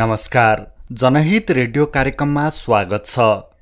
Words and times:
नमस्कार। 0.00 0.60
जनहित 0.92 1.50
रेडियो 1.50 1.84
कार्यक्रममा 1.86 2.48
स्वागत 2.50 3.06
छ। 3.06 3.18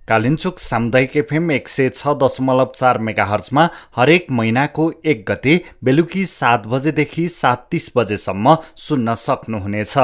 कालिन्चोक 0.08 0.58
सामुदायिक 0.58 1.16
एफएम 1.16 1.50
एक 1.50 1.68
सय 1.68 1.88
छ 1.90 2.14
दशमलव 2.16 2.72
चार 2.76 2.98
मेगाहर्जमा 2.98 3.68
हरेक 3.96 4.26
महिनाको 4.30 4.90
एक 5.04 5.24
गते 5.28 5.60
बेलुकी 5.84 6.24
सात 6.26 6.66
बजेदेखि 6.66 7.26
सात 7.30 7.66
तिस 7.70 7.90
बजेसम्म 7.96 8.56
सुन्न 8.76 9.14
सक्नुहुनेछ। 9.16 9.94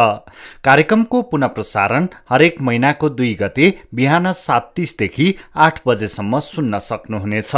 कार्यक्रमको 0.65 1.23
पुनः 1.23 1.55
प्रसारण 1.55 2.09
हरेक 2.31 2.61
महिनाको 2.61 3.09
दुई 3.11 3.35
गते 3.35 3.73
बिहान 3.95 4.33
सात 4.35 4.73
तिसदेखि 4.77 5.35
आठ 5.57 5.81
बजेसम्म 5.87 6.41
सुन्न 6.51 6.79
सक्नुहुनेछ। 6.83 7.53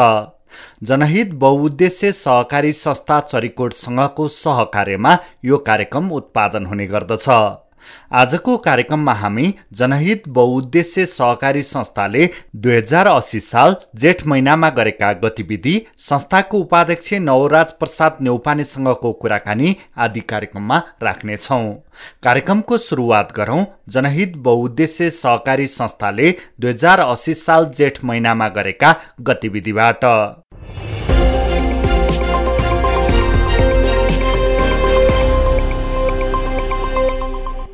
जनहित 0.83 1.33
बहुउद्देश्य 1.43 2.13
सहकारी 2.15 2.73
संस्था 2.79 3.21
चरिकोटसँगको 3.27 4.29
सहकार्यमा 4.37 5.19
यो 5.45 5.59
कार्यक्रम 5.67 6.13
उत्पादन 6.13 6.67
हुने 6.67 6.87
गर्दछ। 6.87 7.29
आजको 8.13 8.57
कार्यक्रममा 8.57 9.13
हामी 9.13 9.55
जनहित 9.73 10.29
बहुउद्देश्य 10.29 11.07
सहकारी 11.07 11.63
संस्थाले 11.63 12.29
दुई 12.57 12.77
हजार 12.77 13.07
अस्सी 13.07 13.41
साल 13.41 13.77
जेठ 13.97 14.27
महिनामा 14.27 14.71
गरेका 14.71 15.13
गतिविधि 15.25 15.75
संस्थाको 15.99 16.59
उपाध्यक्ष 16.59 17.13
नवराज 17.23 17.73
प्रसाद 17.73 18.17
नेउपानेसँगको 18.21 19.13
कुराकानी 19.13 19.77
आदि 19.97 20.21
कार्यक्रममा 20.21 20.83
राख्नेछौ। 21.03 21.61
कार्यक्रमको 22.23 22.79
सुरुवात 22.79 23.33
गरौं। 23.37 23.65
जनहित 23.89 24.37
बहुउद्देश्य 24.37 25.11
सहकारी 25.11 25.67
संस्थाले 25.67 26.35
दुई 26.61 26.71
हजार 26.71 27.01
अस्सी 27.01 27.35
साल 27.37 27.71
जेठ 27.77 28.05
महिनामा 28.05 28.49
गरेका 28.49 28.95
गतिविधिबाट। 29.21 30.05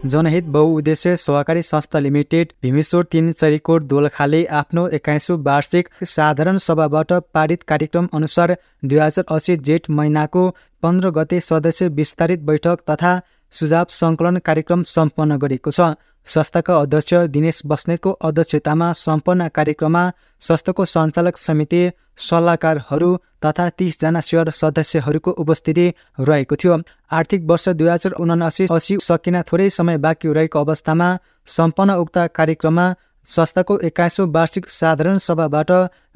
जनहित 0.04 0.44
बहुउद्देश्य 0.44 1.14
सहकारी 1.16 1.62
संस्था 1.62 1.98
लिमिटेड 1.98 2.52
भीमेश्वर 2.62 3.04
तिन 3.12 3.32
चरीकोट 3.32 3.82
दोलखाले 3.84 4.44
आफ्नो 4.60 4.86
एक्काइसौँ 4.98 5.36
वार्षिक 5.42 5.88
साधारण 6.06 6.56
सभाबाट 6.64 7.12
पारित 7.34 7.62
कार्यक्रम 7.62 8.08
अनुसार 8.14 8.56
दुई 8.84 8.98
हजार 8.98 9.34
असी 9.36 9.56
जेठ 9.68 9.90
महिनाको 9.90 10.48
पन्ध्र 10.82 11.10
गते 11.18 11.40
सदस्य 11.42 11.88
विस्तारित 12.00 12.40
बैठक 12.42 12.80
तथा 12.90 13.20
सुझाव 13.52 13.86
सङ्कलन 13.90 14.38
कार्यक्रम 14.40 14.82
सम्पन्न 14.88 15.36
गरेको 15.38 15.70
छ। 15.70 15.94
संस्थाका 16.26 16.74
अध्यक्ष 16.78 17.14
दिनेश 17.28 17.62
बस्नेतको 17.66 18.10
अध्यक्षतामा 18.22 18.88
सम्पन्न 18.96 19.48
कार्यक्रममा 19.50 20.02
संस्थाको 20.42 20.84
सञ्चालक 20.86 21.36
समिति 21.38 21.82
सल्लाहकारहरू 22.18 23.10
तथा 23.44 23.68
तिसजना 23.78 24.20
सेयर 24.20 24.50
सदस्यहरूको 24.52 25.30
उपस्थिति 25.42 25.86
रहेको 26.20 26.56
थियो। 26.56 26.78
आर्थिक 27.10 27.42
वर्ष 27.44 27.68
दुई 27.70 27.88
हजार 27.88 28.12
उनासी 28.22 28.66
असी 28.70 28.98
सकिन 29.02 29.40
थोरै 29.42 29.68
समय 29.72 29.98
बाँकी 29.98 30.32
रहेको 30.32 30.58
अवस्थामा 30.60 31.08
सम्पन्न 31.48 31.98
उक्त 32.02 32.18
कार्यक्रममा 32.34 32.86
संस्थाको 33.28 33.78
एक्काइसौँ 33.80 34.26
वार्षिक 34.30 34.68
साधारण 34.70 35.18
सभाबाट 35.18 35.70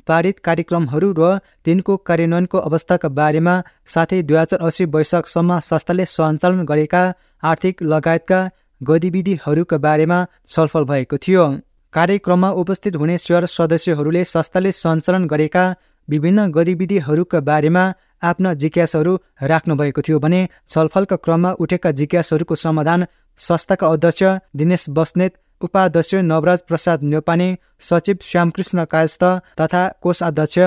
पारित 0.06 0.38
कार्यक्रमहरू 0.40 1.08
र 1.18 1.30
तिनको 1.64 1.96
कार्यान्वयनको 2.08 2.58
अवस्थाका 2.60 3.08
बारेमा 3.12 3.54
साथै 3.86 4.20
दुई 4.24 4.36
हजार 4.36 4.66
असी 4.66 4.84
वैशाखसम्म 4.94 5.58
संस्थाले 5.62 6.04
सञ्चालन 6.08 6.64
गरेका 6.64 7.02
आर्थिक 7.42 7.82
लगायतका 7.84 8.40
गतिविधिहरूका 8.80 9.78
बारेमा 9.78 10.18
छलफल 10.48 10.84
भएको 10.86 11.16
थियो। 11.18 11.44
कार्यक्रममा 11.94 12.50
उपस्थित 12.60 12.96
हुने 12.96 13.16
सेयर 13.18 13.44
सदस्यहरूले 13.48 14.24
संस्थाले 14.26 14.72
सञ्चालन 14.74 15.26
गरेका 15.26 15.64
विभिन्न 16.08 16.46
गतिविधिहरूका 16.52 17.40
बारेमा 17.42 17.84
आफ्ना 18.22 18.52
जिज्ञासाहरू 18.56 19.14
राख्नुभएको 19.44 20.00
थियो 20.02 20.18
भने 20.18 20.40
छलफलका 20.68 21.16
क्रममा 21.24 21.50
उठेका 21.60 21.90
जिज्ञासाहरूको 21.92 22.54
समाधान 22.56 23.06
संस्थाका 23.38 23.86
अध्यक्ष 23.88 24.22
दिनेश 24.56 24.86
बस्नेत 24.90 25.32
उपाध्यक्ष 25.60 26.14
नवराज 26.22 26.60
प्रसाद 26.68 27.02
न्यौपाने 27.04 27.48
सचिव 27.80 28.16
श्यामकृष्ण 28.22 28.84
कायस्थ 28.86 29.24
तथा 29.60 29.82
कोषाध्यक्ष 30.02 30.58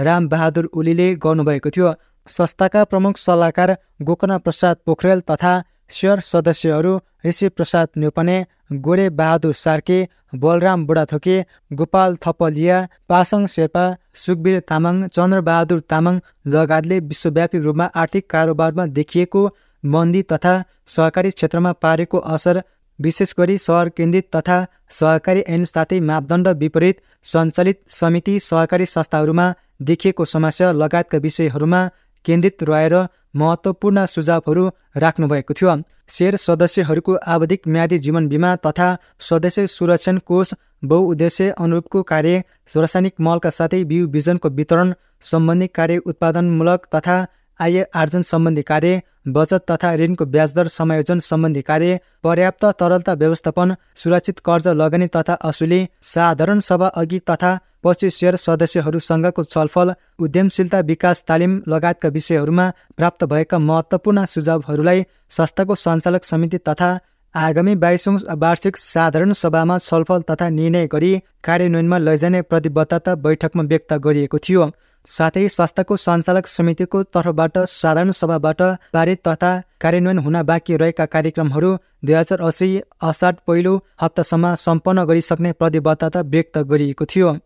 रामबहादुर 0.00 0.68
ओलीले 0.74 1.08
गर्नुभएको 1.16 1.70
थियो। 1.70 1.92
संस्थाका 2.28 2.84
प्रमुख 2.84 3.16
सल्लाहकार 3.18 3.76
गोकर्ण 4.02 4.38
प्रसाद 4.38 4.76
पोखरेल 4.86 5.20
तथा 5.30 5.52
सेयर 5.90 6.20
सदस्यहरू 6.22 6.98
ऋषि 7.26 7.48
प्रसाद 7.50 7.88
न्यौपने 7.98 8.36
गोरे 8.84 9.08
बहादुर 9.12 9.52
सार्के 9.56 9.98
बलराम 10.34 10.86
बुढाथोके 10.86 11.36
गोपाल 11.72 12.16
थपलिया 12.22 12.76
पासङ 13.08 13.46
शेर्पा 13.48 13.84
सुकवीर 14.22 14.58
तामाङ 14.68 14.96
चन्द्रबहादुर 15.08 15.80
तामाङ 15.90 16.18
लगायतले 16.48 16.98
विश्वव्यापी 17.08 17.58
रूपमा 17.60 17.86
आर्थिक 18.02 18.28
कारोबारमा 18.30 18.86
देखिएको 18.98 19.42
मन्दी 19.82 20.22
तथा 20.32 20.52
सहकारी 20.88 21.30
क्षेत्रमा 21.32 21.72
पारेको 21.82 22.18
असर 22.30 22.62
विशेष 22.98 23.32
गरी 23.38 23.56
सहर 23.58 23.88
केन्द्रित 23.88 24.28
तथा 24.36 24.58
सहकारी 24.90 25.42
ऐन 25.48 25.64
साथै 25.64 26.00
मापदण्ड 26.00 26.48
विपरीत 26.58 27.00
सञ्चालित 27.24 27.80
समिति 27.90 28.38
सहकारी 28.40 28.86
संस्थाहरूमा 28.86 29.52
देखिएको 29.82 30.24
समस्या 30.26 30.72
लगायतका 30.74 31.18
विषयहरूमा 31.18 31.86
केन्द्रित 32.24 32.62
रहेर 32.62 32.96
महत्त्वपूर्ण 33.36 34.04
सुझावहरू 34.06 34.68
राख्नुभएको 34.96 35.54
थियो। 35.54 35.76
सेयर 36.08 36.36
सदस्यहरूको 36.38 37.14
आवधिक 37.26 37.66
म्यादी 37.68 37.98
जीवन 37.98 38.28
बिमा 38.28 38.54
तथा 38.56 38.88
सदस्य 39.20 39.66
सुरक्षण 39.68 40.18
कोष 40.26 40.52
बहुउद्देश्य 40.84 41.50
अनुरूपको 41.58 42.02
कार्य 42.02 42.42
रासायनिक 42.76 43.14
मलका 43.20 43.50
साथै 43.50 43.82
बिउ 43.84 44.06
बिजनको 44.08 44.48
वितरण 44.58 44.92
सम्बन्धी 45.30 45.66
कार्य 45.74 45.96
उत्पादनमूलक 46.06 46.86
तथा 46.94 47.16
आय 47.60 47.82
आर्जन 47.94 48.22
सम्बन्धी 48.24 48.62
कार्य 48.64 49.00
बचत 49.28 49.64
तथा 49.70 49.92
ऋणको 49.96 50.24
ब्याजदर 50.26 50.68
समायोजन 50.70 51.18
सम्बन्धी 51.20 51.62
कार्य 51.62 51.98
पर्याप्त 52.24 52.64
तरलता 52.80 53.12
व्यवस्थापन 53.14 53.74
सुरक्षित 53.96 54.38
कर्ज 54.44 54.68
लगानी 54.76 55.06
तथा 55.16 55.34
असुली 55.42 55.80
साधारण 56.04 56.60
सभा 56.68 56.88
अघि 56.94 57.18
तथा 57.30 57.56
पछि 57.84 58.10
सेयर 58.10 58.36
सदस्यहरूसँगको 58.38 59.42
छलफल 59.44 59.92
उद्यमशीलता 60.20 60.80
विकास 60.86 61.24
तालिम 61.28 61.60
लगायतका 61.68 62.08
विषयहरूमा 62.10 62.70
प्राप्त 62.96 63.24
भएका 63.26 63.58
महत्त्वपूर्ण 63.60 64.24
सुझावहरूलाई 64.28 65.04
संस्थाको 65.30 65.74
सञ्चालक 65.76 66.24
समिति 66.24 66.58
तथा 66.68 66.90
आगामी 67.38 67.74
बाइसौँ 67.76 68.16
वार्षिक 68.36 68.76
साधारण 68.76 69.32
सभामा 69.32 69.76
छलफल 69.78 70.22
तथा 70.30 70.48
निर्णय 70.50 70.86
गरी 70.92 71.10
कार्यान्वयनमा 71.44 71.98
लैजाने 71.98 72.40
प्रतिबद्धता 72.42 73.14
बैठकमा 73.16 73.62
व्यक्त 73.64 73.92
गरिएको 74.06 74.38
थियो। 74.38 74.64
साथै 75.06 75.46
संस्थाको 75.48 75.96
सञ्चालक 75.98 76.46
समितिको 76.48 77.02
तर्फबाट 77.14 77.58
साधारण 77.70 78.10
सभाबाट 78.12 78.62
पारित 78.92 79.22
तथा 79.28 79.50
कार्यान्वयन 79.80 80.18
हुन 80.18 80.42
बाँकी 80.42 80.76
रहेका 80.76 81.06
कार्यक्रमहरू 81.14 81.70
दुई 82.04 82.14
हजार 82.14 82.42
असी 82.48 82.70
असाढ 83.02 83.34
पहिलो 83.46 83.74
हप्तासम्म 84.02 84.54
सम्पन्न 84.58 85.04
गरिसक्ने 85.04 85.52
प्रतिबद्धता 85.54 86.20
व्यक्त 86.34 86.58
गरिएको 86.72 87.04
थियो। 87.06 87.36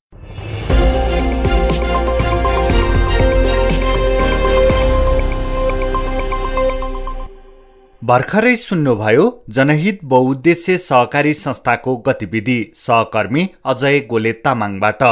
भर्खरै 8.03 8.55
सुन्नुभयो 8.57 9.25
जनहित 9.49 9.99
बहुद्देश्य 10.13 10.77
सहकारी 10.79 11.35
संस्थाको 11.35 11.97
गतिविधि 12.07 12.57
सहकर्मी 12.77 13.45
अजय 13.65 14.01
गोले 14.11 14.33
तामाङबाट। 14.45 15.03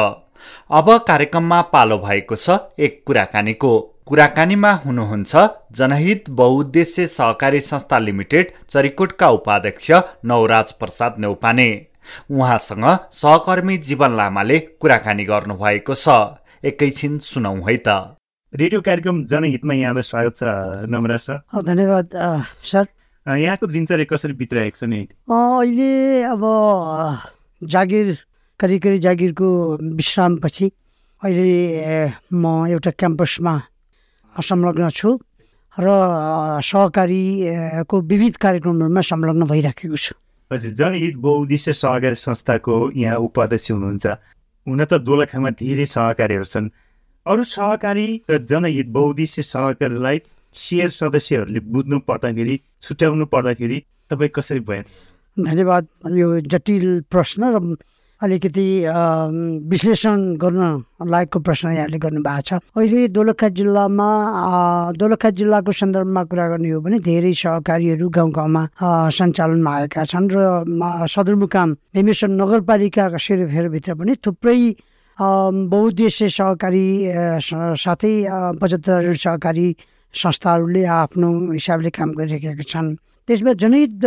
अब 0.71 0.91
कार्यक्रममा 1.09 1.61
पालो 1.71 1.99
भएको 1.99 2.37
छ 2.37 2.59
एक 2.79 3.03
कुराकानीको। 3.07 3.73
कुराकानीमा 4.07 4.73
हुनुहुन्छ 4.85 5.47
जनहित 5.79 6.31
बहुद्देश्य 6.43 7.07
सहकारी 7.09 7.61
संस्था 7.63 7.99
लिमिटेड 8.01 8.53
चरिकोटका 8.71 9.29
उपाध्यक्ष 9.31 9.91
नवराज 10.27 10.73
प्रसाद 10.73 11.19
नेउपाने। 11.19 11.71
उहाँसँग 12.31 12.87
सहकर्मी 13.15 13.77
जीवन 13.89 14.17
लामाले 14.17 14.59
कुराकानी 14.59 15.25
गर्नुभएको 15.25 15.95
छ। 15.97 16.23
एकैछिन 16.65 17.19
सुनौ 17.25 17.55
है 17.69 17.77
त। 17.77 18.20
रेडियो 18.53 18.81
कार्यक्रम 18.83 19.23
जनहितमा 19.31 19.75
यहाँलाई 19.75 20.03
स्वागत 20.03 20.37
छ 20.37 20.43
नमराज 20.91 21.19
सर। 21.21 21.39
धन्यवाद 21.63 22.11
सर। 22.67 22.87
यहाँको 23.27 23.67
दिनचर्या 23.67 24.05
कसरी 24.11 24.33
बितिरहेको 24.35 24.75
छ 24.75 24.85
नि? 24.91 25.07
अहिले 25.31 26.23
अब 26.27 26.43
जागिर 27.63 28.07
करिब 28.61 28.83
करिब 28.83 29.01
जागिरको 29.07 29.49
विश्रामपछि 29.95 30.67
अहिले 31.23 32.11
म 32.35 32.67
एउटा 32.75 32.91
क्याम्पसमा 32.91 33.55
संलग्न 34.35 34.91
छु 34.99 35.15
र 35.79 35.87
सहकारीको 36.59 38.01
विविध 38.03 38.35
कार्यक्रमहरूमा 38.35 39.01
संलग्न 39.15 39.47
भइराखेको 39.47 39.95
छु। 39.95 40.15
हजुर 40.51 40.75
जनहित 40.75 41.17
बहुद्देश्य 41.23 41.73
सहकारी 41.87 42.19
संस्थाको 42.19 42.75
यहाँ 42.99 43.19
उपाध्यक्ष 43.31 43.71
हुनुहुन्छ। 43.71 44.07
हुन 44.67 44.85
त 44.91 44.99
दोलखामा 45.07 45.51
धेरै 45.55 45.87
सहकारीहरू 45.87 46.51
छन्। 46.51 46.75
अरू 47.27 47.45
सहकारी 47.45 48.07
र 48.31 48.39
जनहित 48.41 48.89
बहुद्देश्य 48.93 49.43
सहकारीलाई 49.43 50.21
सेयर 50.55 50.91
सदस्यहरूले 50.91 51.61
बुझ्नु 51.69 51.99
पर्दाखेरि 52.09 52.55
छुट्याउनु 52.83 53.27
पर्दाखेरि 53.29 53.79
तपाईँ 54.11 54.31
कसरी 54.37 54.61
भयो 54.65 54.83
धन्यवाद। 55.37 55.89
यो 56.17 56.29
जटिल 56.49 56.87
प्रश्न 57.13 57.43
र 57.55 57.77
अलिकति 58.21 58.67
विश्लेषण 59.69 60.17
गर्न 60.37 60.63
लायकको 61.13 61.39
प्रश्न 61.41 61.71
यहाँले 61.71 61.99
गर्नुभएको 61.99 62.41
छ। 62.41 62.53
अहिले 62.77 63.09
दोलखा 63.09 63.49
जिल्लामा 63.49 64.09
दोलखा 64.97 65.31
जिल्लाको 65.31 65.73
सन्दर्भमा 65.73 66.23
कुरा 66.25 66.47
गर्ने 66.49 66.71
हो 66.71 66.81
भने 66.81 66.99
धेरै 67.05 67.33
सहकारीहरू 67.33 68.09
गाउँ 68.09 68.33
गाउँमा 68.33 68.63
सञ्चालनमा 69.17 69.71
आएका 69.77 70.05
छन् 70.05 70.29
र 70.33 70.37
सदरमुकाम 71.09 71.69
भीमेश्वर 71.95 72.31
नगरपालिकाका 72.41 73.19
सेरोफेरोभित्र 73.25 73.95
पनि 73.95 74.17
थुप्रै 74.25 74.61
बहुद्देश्य 75.21 76.29
सहकारी 76.33 76.87
साथै 77.77 78.13
पचहत्तर 78.61 79.13
सहकारी 79.21 79.67
संस्थाहरूले 80.15 80.85
आफ्नो 80.97 81.29
हिसाबले 81.53 81.91
काम 81.93 82.11
गरिरहेका 82.21 82.65
छन्। 82.65 82.89
त्यसमा 83.29 83.53
जनहित 83.63 84.05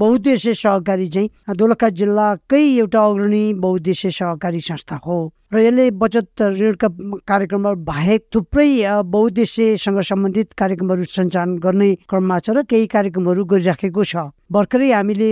बहुद्देश्य 0.00 0.54
सहकारी 0.54 1.08
चाहिँ 1.08 1.56
दोलखा 1.56 1.88
जिल्लाकै 1.98 2.62
एउटा 2.78 3.00
अग्रणी 3.04 3.44
बहुद्देश्य 3.64 4.10
सहकारी 4.10 4.60
संस्था 4.60 4.96
हो। 5.06 5.32
र 5.52 5.58
यसले 5.60 5.90
बचत 6.00 6.42
ऋणका 6.42 6.88
कार्यक्रमहरू 7.28 7.76
बाहेक 7.84 8.20
थुप्रै 8.32 8.70
बहुद्देश्यसँग 9.04 10.00
सम्बन्धित 10.00 10.52
कार्यक्रमहरू 10.56 11.04
सञ्चालन 11.04 11.58
गर्ने 11.60 11.90
क्रममा 12.08 12.38
छ 12.40 12.56
र 12.56 12.62
केही 12.64 12.86
कार्यक्रमहरू 12.88 13.44
गरिराखेको 13.44 14.02
छ। 14.04 14.32
भर्खरै 14.48 14.90
हामीले 14.92 15.30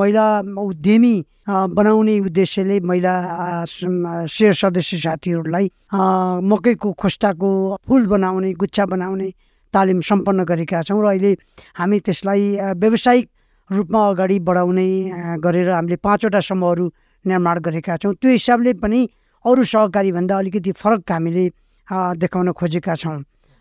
महिला 0.00 0.26
उद्यमी 0.56 1.14
बनाउने 1.76 2.18
उद्देश्यले 2.32 2.80
महिला 2.80 3.14
शेयर 3.68 4.54
सदस्य 4.56 4.96
साथीहरूलाई 5.04 5.66
मकैको 6.48 6.92
खोस्टाको 6.96 7.50
फुल 7.84 8.06
बनाउने 8.08 8.52
गुच्छा 8.56 8.84
बनाउने 8.88 9.28
तालिम 9.72 10.00
सम्पन्न 10.00 10.44
गरेका 10.44 10.82
छौँ 10.84 11.00
र 11.02 11.06
अहिले 11.12 11.32
हामी 11.80 11.98
त्यसलाई 12.06 12.42
व्यावसायिक 12.76 13.26
रूपमा 13.70 14.00
अगाडि 14.08 14.38
बढाउने 14.46 14.88
गरेर 15.40 15.68
हामीले 15.70 15.96
पाँचवटा 15.96 16.40
समूहहरू 16.40 16.84
निर्माण 17.24 17.58
गरेका 17.66 17.96
छौँ। 17.96 18.14
त्यो 18.20 18.30
हिसाबले 18.30 18.72
पनि 18.82 19.00
अरू 19.44 19.62
सहकारीभन्दा 19.64 20.34
अलिकति 20.38 20.72
फरक 20.76 21.12
हामीले 21.12 21.44
देखाउन 22.20 22.52
खोजेका 22.52 22.94
छौँ। 22.94 23.18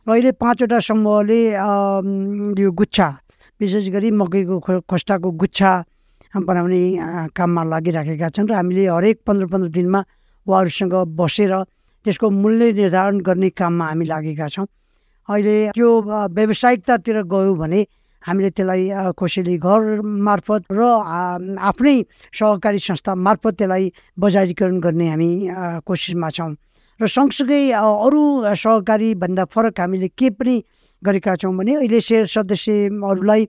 र 0.08 0.10
अहिले 0.12 0.32
पाँचवटा 0.36 0.80
समूहले 0.80 1.40
यो 2.60 2.72
गुच्छा 2.72 3.08
विशेष 3.62 3.90
गरी 3.94 4.12
मकैको 4.12 4.60
खो 4.60 4.80
खोस्टाको 4.90 5.30
गुच्छा 5.32 5.72
बनाउने 6.34 6.82
काममा 7.36 7.64
लागिराखेका 7.64 8.30
छन् 8.36 8.50
र 8.50 8.54
हामीले 8.58 8.84
हरेक 8.90 9.18
पन्ध्र 9.28 9.46
पन्ध्र 9.48 9.70
दिनमा 9.70 10.00
उहाँहरूसँग 10.48 10.96
बसेर 11.16 11.54
त्यसको 12.06 12.30
मूल्य 12.30 12.72
निर्धारण 12.74 13.20
गर्ने 13.22 13.50
काममा 13.54 13.86
हामी 13.86 14.06
लागेका 14.06 14.48
छौँ। 14.50 14.66
अहिले 15.30 15.56
त्यो 15.78 15.90
व्यावसायिकतातिर 16.36 17.22
गयो 17.34 17.54
भने 17.62 17.82
हामीले 18.24 18.50
त्यसलाई 18.54 18.84
कोसेली 19.18 19.58
घर 19.58 19.82
मार्फत 20.02 20.62
र 20.72 20.82
आफ्नै 21.70 21.96
सहकारी 22.34 22.80
संस्था 22.80 23.16
मार्फत 23.16 23.54
त्यसलाई 23.58 23.86
बजारीकरण 24.18 24.80
गर्ने 24.80 25.08
हामी 25.10 25.32
कोसिसमा 25.86 26.30
छौँ। 26.30 26.54
र 27.00 27.08
सँगसँगै 27.08 27.62
अरू 27.74 28.22
सहकारीभन्दा 28.54 29.44
फरक 29.50 29.80
हामीले 29.80 30.08
के 30.14 30.30
पनि 30.38 30.56
गरेका 31.02 31.34
छौँ 31.42 31.54
भने 31.58 31.74
अहिले 31.82 32.00
सेयर 32.02 32.26
सदस्यहरूलाई 32.30 33.42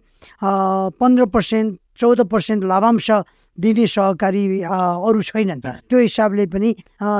पन्ध्र 0.96 1.24
पर्सेन्ट 1.28 1.68
चौध 2.00 2.20
पर्सेन्ट 2.32 2.64
लाभांश 2.64 3.10
दिने 3.58 3.86
सहकारी 3.86 4.44
अरू 4.64 5.20
छैनन्। 5.20 5.60
त्यो 5.60 5.98
हिसाबले 6.00 6.46
पनि 6.48 6.70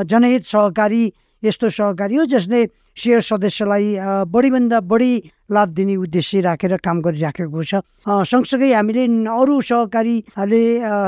जनहित 0.09 0.45
सहकारी 0.49 1.03
यस्तो 1.43 1.69
सहकारी 1.71 2.17
हो 2.17 2.25
जसले 2.27 2.61
सेयर 2.93 3.21
सदस्यलाई 3.21 3.87
बढीभन्दा 4.29 4.81
बढी 4.85 5.13
लाभ 5.51 5.69
दिने 5.75 5.97
उद्देश्य 5.97 6.41
राखेर 6.41 6.77
काम 6.79 7.01
गरिराखेको 7.03 7.63
छ। 7.63 7.81
सँगसँगै 8.05 8.73
हामीले 8.73 9.05
अरू 9.27 9.61
सहकारीले 9.61 10.63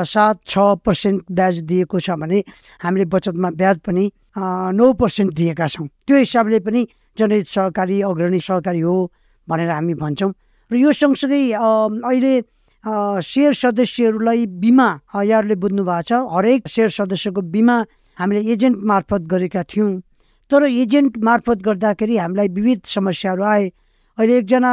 सात 0.05 0.37
छ 0.49 0.59
पर्सेन्ट 0.81 1.23
ब्याज 1.31 1.59
दिएको 1.69 2.01
छ 2.01 2.17
भने 2.17 2.39
हामीले 2.83 3.05
बचतमा 3.13 3.51
ब्याज 3.61 3.79
पनि 3.85 4.05
नौ 4.75 4.93
पर्सेन्ट 4.97 5.31
दिएका 5.35 5.67
छौँ। 5.69 5.87
त्यो 6.07 6.17
हिसाबले 6.19 6.59
पनि 6.65 6.87
जनहित 7.19 7.47
सहकारी 7.47 8.01
अग्रणी 8.03 8.41
सहकारी 8.41 8.81
हो 8.81 8.97
भनेर 9.49 9.71
हामी 9.71 9.95
भन्छौँ। 9.95 10.33
र 10.71 10.77
यो 10.77 10.93
सँगसँगै 10.93 11.43
अहिले 11.53 12.35
सेयर 13.23 13.53
सदस्यहरूलाई 13.55 14.47
बिमा 14.61 14.89
यहाँहरूले 15.15 15.57
बुझ्नु 15.63 15.85
भएको 15.85 16.03
छ। 16.03 16.13
हरेक 16.33 16.69
सेयर 16.69 16.91
सदस्यको 16.91 17.41
बिमा 17.53 17.77
हामीले 18.19 18.41
एजेन्ट 18.53 18.77
मार्फत 18.83 19.23
गरेका 19.29 19.63
थियौँ। 19.69 19.91
तर 20.50 20.67
एजेन्ट 20.67 21.19
मार्फत 21.25 21.62
गर्दाखेरि 21.64 22.17
हामीलाई 22.17 22.49
विविध 22.50 22.81
समस्याहरू 22.88 23.43
आए 23.44 23.67
अहिले 24.19 24.37
एकजना 24.38 24.73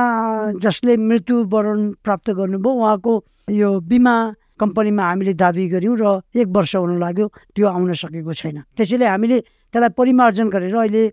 जसले 0.64 0.98
मृत्युवरण 1.00 1.80
प्राप्त 2.04 2.30
गर्नुभयो 2.32 2.74
उहाँको 2.74 3.14
यो 3.54 3.70
बिमा 3.88 4.16
कम्पनीमा 4.60 5.04
हामीले 5.04 5.34
दाबी 5.36 5.68
गऱ्यौँ 5.70 5.96
र 5.98 6.06
एक 6.36 6.48
वर्ष 6.50 6.76
हुन 6.76 7.00
लाग्यो 7.00 7.28
त्यो 7.56 7.68
आउन 7.68 7.94
सकेको 7.96 8.34
छैन 8.34 8.58
त्यसैले 8.78 9.06
हामीले 9.08 9.40
त्यसलाई 9.74 9.90
परिमार्जन 9.98 10.48
गरेर 10.50 10.76
अहिले 10.78 11.04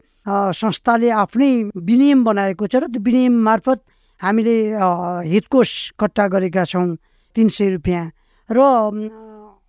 संस्थाले 0.53 1.09
आफ्नै 1.17 1.51
विनियम 1.83 2.25
बनाएको 2.25 2.67
छ 2.67 2.75
र 2.77 2.93
त्यो 2.93 3.01
विनियम 3.01 3.35
मार्फत 3.43 3.79
हामीले 4.21 4.57
हितकोष 5.25 5.71
कट्टा 5.97 6.27
गरेका 6.29 6.65
छौँ 6.67 6.87
तिन 7.37 7.49
सय 7.49 7.71
रुपियाँ 7.73 8.05
र 8.51 8.59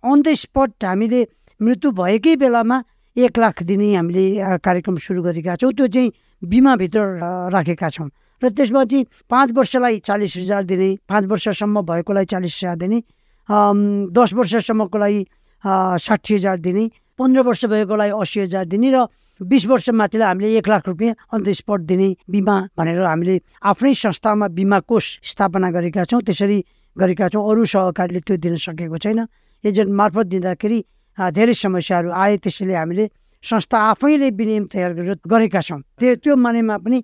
अन 0.04 0.18
द 0.20 0.34
स्पट 0.36 0.84
हामीले 0.84 1.20
मृत्यु 1.60 1.90
भएकै 1.94 2.36
बेलामा 2.36 2.78
एक 3.16 3.38
लाख 3.38 3.62
दिने 3.62 3.94
हामीले 3.94 4.24
कार्यक्रम 4.64 4.96
सुरु 4.96 5.22
गरेका 5.22 5.54
छौँ। 5.60 5.72
त्यो 5.72 5.86
चाहिँ 5.86 6.12
बिमाभित्र 6.42 7.00
राखेका 7.52 7.88
छौँ। 7.90 8.08
र 8.42 8.48
त्यसमा 8.48 8.84
चाहिँ 8.84 9.04
पाँच 9.30 9.50
वर्षलाई 9.52 9.98
चालिस 10.00 10.36
हजार 10.36 10.64
दिने 10.64 10.88
पाँच 11.08 11.24
वर्षसम्म 11.28 11.82
भएकोलाई 11.84 12.24
चालिस 12.24 12.54
हजार 12.56 12.76
दिने 12.76 12.98
दस 14.16 14.30
वर्षसम्मकोलाई 14.32 15.26
अ, 15.64 15.96
साठी 16.00 16.34
हजार 16.34 16.56
दिने 16.64 16.84
पन्ध्र 17.18 17.40
वर्ष 17.44 17.64
भएकोलाई 17.68 18.10
अस्सी 18.16 18.40
हजार 18.40 18.64
दिने 18.64 18.90
र 18.94 19.06
बिस 19.40 19.66
वर्ष 19.66 19.88
माथिलाई 19.92 20.28
हामीले 20.28 20.56
एक 20.58 20.68
लाख 20.68 20.88
रुपियाँ 20.88 21.14
अन 21.32 21.42
द 21.42 21.52
स्पट 21.52 21.80
दिने 21.84 22.08
बिमा 22.30 22.56
भनेर 22.76 23.00
हामीले 23.04 23.40
आफ्नै 23.60 23.92
संस्थामा 23.94 24.48
बिमा 24.56 24.78
कोष 24.88 25.04
स्थापना 25.24 25.70
गरेका 25.76 26.04
छौँ। 26.04 26.20
त्यसरी 26.24 26.58
गरेका 26.96 27.28
छौँ। 27.28 27.44
अरू 27.50 27.64
सहकारीले 27.64 28.20
त्यो 28.20 28.36
दिन 28.36 28.56
सकेको 28.56 28.96
छैन। 28.96 29.26
एजेन्ट 29.64 29.90
मार्फत 29.92 30.26
दिँदाखेरि 30.32 30.78
धेरै 31.30 31.54
समस्याहरू 31.56 32.10
आए 32.16 32.36
त्यसैले 32.38 32.74
हामीले 32.74 33.08
संस्था 33.44 33.78
आफैले 33.90 34.30
विनियम 34.32 34.64
तयार 34.68 34.92
गरेर 34.94 35.18
गरेका 35.26 35.60
छौँ 35.62 35.80
त्यो 35.96 36.14
त्यो 36.18 36.36
मानेमा 36.38 36.76
पनि 36.78 37.02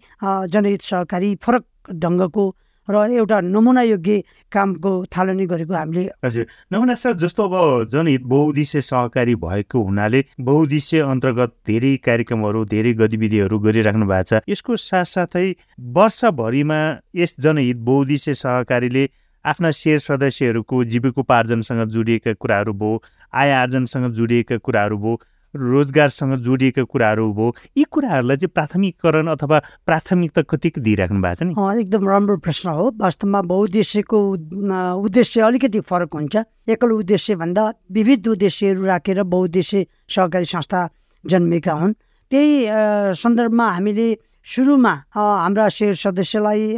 जनहित 0.49 0.83
सहकारी 0.85 1.35
फरक 1.39 1.65
ढङ्गको 1.97 2.45
र 2.89 2.97
एउटा 3.13 3.41
नमुना 3.43 3.83
योग्य 3.85 4.23
कामको 4.53 4.91
थालनी 5.09 5.47
गरेको 5.47 5.75
हामीले 5.75 6.03
हजुर 6.25 6.47
नमुना 6.73 6.95
सर 6.95 7.15
जस्तो 7.17 7.43
अब 7.45 7.89
जनहित 7.89 8.23
बहुद्देश्य 8.25 8.81
सहकारी 8.83 9.35
भएको 9.37 9.83
हुनाले 9.83 10.25
बहुद्देश्य 10.41 11.01
अन्तर्गत 11.05 11.55
धेरै 11.67 11.97
कार्यक्रमहरू 12.05 12.65
धेरै 12.67 12.93
गतिविधिहरू 12.95 13.59
गरिराख्नु 13.61 14.07
भएको 14.07 14.29
छ 14.31 14.43
यसको 14.49 14.77
साथसाथै 14.79 15.47
वर्षभरिमा 15.93 16.81
यस 17.17 17.35
जनहित 17.41 17.77
बहुद्देश्य 17.85 18.35
सहकारीले 18.37 19.05
आफ्ना 19.47 19.71
सेयर 19.71 19.99
सदस्यहरूको 19.99 20.83
जीविकोपार्जनसँग 20.93 21.89
जोडिएका 21.95 22.33
कुराहरू 22.43 22.73
भयो 22.75 23.03
आय 23.35 23.51
आर्जनसँग 23.53 24.13
जोडिएका 24.13 24.57
कुराहरू 24.59 24.99
भयो 24.99 25.19
रोजगारसँग 25.55 26.35
जोडिएका 26.45 26.83
कुराहरू 26.85 27.33
भयो 27.33 27.55
यी 27.79 27.85
कुराहरूलाई 27.91 28.37
चाहिँ 28.37 28.53
प्राथमिकरण 28.55 29.27
अथवा 29.27 29.59
प्राथमिकता 29.87 30.43
कतिको 30.51 30.81
दिइराख्नु 30.81 31.21
भएको 31.23 31.35
छ 31.35 31.43
नि? 31.47 31.55
एकदम 31.81 32.09
राम्रो 32.09 32.37
प्रश्न 32.45 32.71
हो। 32.71 32.91
वास्तवमा 33.01 33.41
बहुद्देश्यको 33.55 34.19
उद्देश्य 35.01 35.41
अलिकति 35.41 35.81
फरक 35.81 36.15
हुन्छ। 36.15 36.37
एकल 36.69 36.91
उद्देश्यभन्दा 36.93 37.63
विविध 37.93 38.29
उद्देश्यहरू 38.29 38.85
राखेर 38.85 39.23
बहुद्देश्य 39.23 39.87
सहकारी 40.11 40.45
संस्था 40.45 40.81
जन्मेका 41.25 41.73
हुन्। 41.73 41.95
त्यही 42.31 42.53
सन्दर्भमा 43.17 43.67
हामीले 43.71 44.09
सुरुमा 44.47 44.91
हाम्रा 45.11 45.69
सेयर 45.69 45.95
सदस्यलाई 45.99 46.75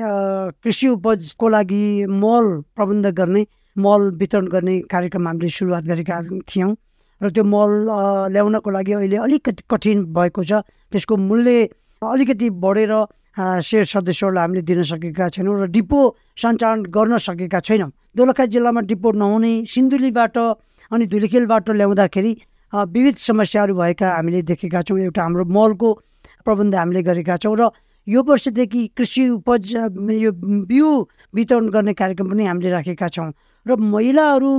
कृषि 0.64 0.88
उपजको 0.88 1.48
लागि 1.48 1.84
मल 2.08 2.46
प्रबन्ध 2.72 3.06
गर्ने 3.12 3.42
मल 3.76 4.02
वितरण 4.16 4.46
गर्ने 4.48 4.78
कार्यक्रम 4.88 5.26
हामीले 5.28 5.48
सुरुवात 5.52 5.84
गरेका 5.84 6.16
थियौँ। 6.48 6.72
र 7.20 7.28
त्यो 7.28 7.44
मल 7.44 7.70
ल्याउनको 8.32 8.70
लागि 8.72 8.92
अहिले 8.92 9.16
अलिकति 9.20 9.62
कठिन 9.68 10.04
भएको 10.16 10.42
छ। 10.48 10.64
त्यसको 10.64 11.16
मूल्य 11.20 11.68
अलिकति 12.00 12.48
बढेर 12.56 12.92
सेयर 13.37 13.84
सदस्यहरूलाई 13.84 14.42
हामीले 14.48 14.62
दिन 14.64 14.82
सकेका 14.88 15.28
छैनौँ 15.28 15.60
र 15.60 15.66
डिपो 15.68 16.00
सञ्चालन 16.40 16.88
गर्न 16.88 17.18
सकेका 17.20 17.60
छैनौँ। 17.60 17.92
दोलखा 18.16 18.44
जिल्लामा 18.48 18.80
डिपो 18.88 19.12
नहुने 19.12 19.52
सिन्धुलीबाट 19.68 20.37
अनि 20.90 21.04
धुलिखेलबाट 21.04 21.70
ल्याउँदाखेरि 21.76 22.32
विविध 22.72 23.16
समस्याहरू 23.28 23.75
भएका 23.76 24.08
हामीले 24.08 24.42
देखेका 24.56 24.82
छौँ। 24.88 24.98
एउटा 25.04 25.20
हाम्रो 25.22 25.44
मलको 25.44 25.88
प्रबन्ध 26.48 26.74
हामीले 26.74 27.02
गरेका 27.04 27.36
छौँ 27.44 27.56
र 27.60 27.70
यो 28.06 28.22
वर्षदेखि 28.24 28.82
कृषि 28.96 29.28
उपज 29.28 29.74
यो 30.16 30.32
बिउ 30.64 30.88
वितरण 31.34 31.68
गर्ने 31.68 31.92
कार्यक्रम 31.94 32.28
पनि 32.32 32.44
हामीले 32.48 32.70
राखेका 32.72 33.08
छौँ 33.14 33.30
र 33.66 33.76
महिलाहरू 33.76 34.50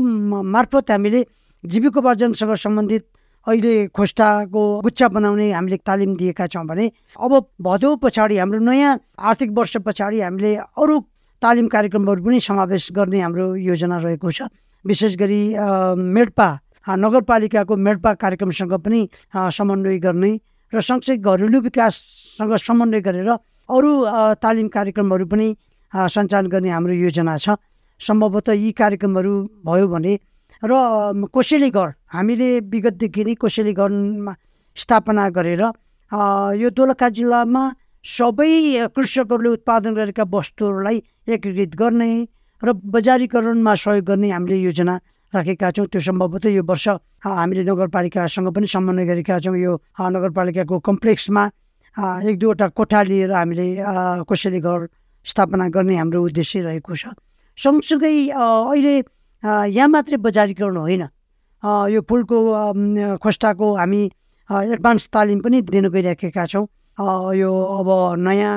मार्फत 0.54 0.92
हामीले 0.92 1.26
जीविकोपार्जनसँग 1.64 2.54
सम्बन्धित 2.56 3.06
अहिले 3.48 3.74
खोस्टाको 3.90 4.62
गुच्छा 4.86 5.08
बनाउने 5.10 5.52
हामीले 5.52 5.78
तालिम 5.82 6.16
दिएका 6.16 6.46
छौँ 6.54 6.66
भने 6.68 6.86
अब 7.18 7.32
भदौ 7.58 7.96
पछाडि 8.04 8.38
हाम्रो 8.38 8.60
नयाँ 8.62 9.00
आर्थिक 9.18 9.50
वर्ष 9.58 9.78
पछाडि 9.82 10.22
हामीले 10.22 10.56
अरू 10.78 11.00
तालिम 11.42 11.68
कार्यक्रमहरू 11.74 12.24
पनि 12.24 12.40
समावेश 12.40 12.88
गर्ने 12.94 13.20
हाम्रो 13.20 13.56
योजना 13.56 13.98
रहेको 13.98 14.32
छ। 14.32 14.52
विशेष 14.86 15.16
गरी 15.18 15.42
मेडपा 16.16 16.48
नगरपालिकाको 17.00 17.76
मेडपा 17.76 18.14
कार्यक्रमसँग 18.22 18.74
पनि 18.86 19.02
समन्वय 19.58 19.98
गर्ने 20.00 20.32
र 20.74 20.82
सँगसँगै 20.82 21.18
घरेलु 21.20 21.60
विकाससँग 21.62 22.56
समन्वय 22.58 23.02
गरेर 23.02 23.30
अरू 23.70 23.90
तालिम 24.44 24.68
कार्यक्रमहरू 24.70 25.26
पनि 25.26 25.48
सञ्चालन 25.94 26.48
गर्ने 26.48 26.70
हाम्रो 26.70 26.94
योजना 26.96 27.38
छ। 27.38 27.58
सम्भवतः 28.02 28.54
यी 28.54 28.72
कार्यक्रमहरू 28.74 29.34
भयो 29.66 29.88
भने 29.88 30.14
र 30.62 30.72
कोसेली 31.34 31.70
घर 31.70 31.90
हामीले 32.14 32.50
विगतदेखि 32.72 33.24
नै 33.24 33.34
कोसेली 33.36 33.74
घरमा 33.74 34.34
स्थापना 34.78 35.30
गरेर 35.38 35.62
यो 36.62 36.70
दोलखा 36.72 37.10
जिल्लामा 37.18 37.64
सबै 38.06 38.52
कृषकहरूले 38.96 39.50
उत्पादन 39.50 39.94
गरेका 40.00 40.24
वस्तुहरूलाई 40.32 40.98
एकीकृत 41.28 41.76
गर्ने 41.76 42.10
र 42.62 42.74
बजारीकरणमा 42.96 43.74
सहयोग 43.76 44.06
गर्ने 44.06 44.30
हामीले 44.32 44.58
योजना 44.64 44.96
राखेका 45.34 45.70
छौँ 45.72 45.86
त्यो 45.88 46.02
सम्भवतः 46.02 46.50
यो 46.50 46.64
वर्ष 46.64 46.88
हामीले 47.22 47.64
नगरपालिकासँग 47.64 48.48
पनि 48.50 48.68
समन्वय 48.68 49.06
गरेका 49.06 49.40
छौँ 49.46 49.58
यो 49.58 49.74
नगरपालिकाको 49.94 50.80
कम्प्लेक्समा 50.80 51.44
एक 52.26 52.36
दुईवटा 52.40 52.68
कोठा 52.74 53.02
लिएर 53.04 53.32
हामीले 53.32 53.68
कोसेली 54.26 54.60
घर 54.60 54.88
स्थापना 55.26 55.68
गर्ने 55.70 55.96
हाम्रो 55.98 56.20
उद्देश्य 56.26 56.62
रहेको 56.62 56.96
छ। 56.96 57.14
सँगसँगै 57.58 58.14
अहिले 58.34 58.96
यहाँ 59.70 59.88
मात्रै 59.88 60.18
बजारीकरण 60.18 60.78
होइन। 60.78 61.04
यो 61.94 62.02
फुलको 62.10 62.38
खोस्टाको 63.22 63.68
हामी 63.76 64.02
एडभान्स 64.50 65.10
तालिम 65.14 65.40
पनि 65.46 65.62
दिन 65.62 65.88
गइराखेका 65.94 66.46
छौँ। 66.46 66.66
यो 67.00 67.52
अब 67.80 67.90
नयाँ 68.20 68.56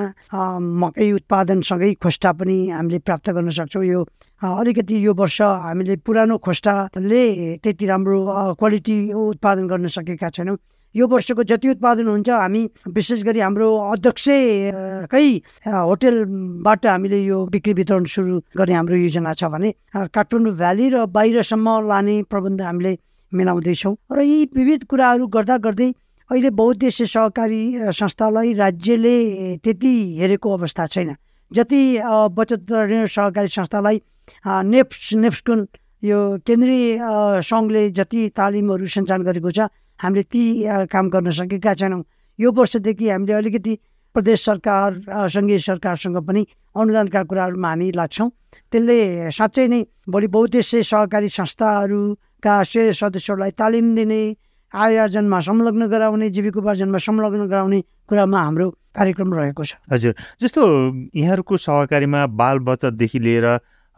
मकै 0.83 1.11
उत्पादनसँगै 1.13 1.93
खोस्टा 2.03 2.31
पनि 2.35 2.57
हामीले 2.75 2.99
प्राप्त 3.07 3.31
गर्न 3.31 3.51
सक्छौँ। 3.55 3.85
यो 3.85 4.01
अलिकति 4.43 4.97
यो 5.07 5.15
वर्ष 5.15 5.41
हामीले 5.41 5.97
पुरानो 6.03 6.39
खोस्टाले 6.43 7.23
त्यति 7.63 7.87
राम्रो 7.87 8.19
क्वालिटी 8.59 8.97
उत्पादन 9.13 9.67
गर्न 9.69 9.87
सकेका 9.95 10.31
छैनौँ। 10.35 10.57
यो 10.95 11.07
वर्षको 11.07 11.43
जति 11.49 11.69
उत्पादन 11.71 12.07
हुन्छ 12.09 12.29
हामी 12.29 12.63
विशेष 12.91 13.23
गरी 13.25 13.41
हाम्रो 13.41 13.69
अध्यक्षकै 13.95 15.27
होटेलबाट 15.65 16.87
हामीले 16.87 17.19
यो 17.23 17.39
बिक्री 17.47 17.73
वितरण 17.73 18.05
सुरु 18.05 18.41
गर्ने 18.59 18.75
हाम्रो 18.75 18.97
योजना 18.97 19.33
छ 19.33 19.45
भने 19.55 19.73
काठमाडौँ 19.95 20.53
भ्याली 20.53 20.89
र 20.91 21.07
बाहिरसम्म 21.09 21.81
लाने 21.89 22.23
प्रबन्ध 22.29 22.61
हामीले 22.61 22.99
मिलाउँदैछौँ। 23.33 23.95
र 24.13 24.21
यी 24.21 24.39
विविध 24.53 24.85
कुराहरू 24.85 25.27
गर्दा 25.33 25.57
गर्दै 25.65 25.93
अहिले 26.33 26.51
बहुद्देश्य 26.57 27.05
सहकारी 27.07 27.93
संस्थालाई 27.93 28.53
राज्यले 28.57 29.17
त्यति 29.61 29.93
हेरेको 30.19 30.49
अवस्था 30.57 30.87
छैन। 30.89 31.15
जति 31.51 31.81
बचत 32.33 32.73
ऋण 32.73 33.05
सहकारी 33.07 33.49
संस्थालाई 33.53 34.01
नेप्स 34.65 35.13
नेप्सकुन 35.15 35.67
यो 36.03 36.19
केन्द्रीय 36.49 36.99
सङ्घले 37.45 37.83
जति 37.93 38.21
तालिमहरू 38.33 38.87
सञ्चालन 38.95 39.23
गरेको 39.29 39.51
छ 39.53 39.69
हामीले 40.01 40.23
ती 40.33 40.45
काम 40.89 41.11
गर्न 41.13 41.31
सकेका 41.37 41.75
छैनौँ। 41.77 42.03
यो 42.39 42.53
वर्षदेखि 42.57 43.09
हामीले 43.09 43.33
अलिकति 43.33 43.75
प्रदेश 44.15 44.45
सरकार 44.45 45.29
सङ्घीय 45.29 45.59
सरकारसँग 45.69 46.17
पनि 46.25 46.47
अनुदानका 46.77 47.23
कुराहरूमा 47.29 47.69
हामी 47.69 47.91
लाग्छौँ। 47.93 48.29
त्यसले 48.73 48.99
साँच्चै 49.37 49.67
नै 49.69 49.85
भोलि 50.09 50.29
बहुद्देश्य 50.33 50.83
सहकारी 50.83 51.29
संस्थाहरूका 51.29 52.55
सदस्यहरूलाई 52.65 53.51
तालिम 53.61 53.95
दिने 53.95 54.23
आय 54.75 54.97
आर्जनमा 54.99 55.41
संलग्न 55.41 55.87
गराउने 55.87 56.29
जीविकोपार्जनमा 56.31 56.99
संलग्न 56.99 57.47
गराउने 57.47 57.81
कुरामा 58.09 58.41
हाम्रो 58.43 58.69
कार्यक्रम 58.97 59.35
रहेको 59.35 59.65
छ। 59.65 59.75
हजुर 59.93 60.15
जस्तो 60.41 60.63
यहाँहरूको 61.15 61.57
सहकारीमा 61.57 62.27
बाल 62.33 62.59
बचतदेखि 62.65 63.19
लिएर 63.19 63.47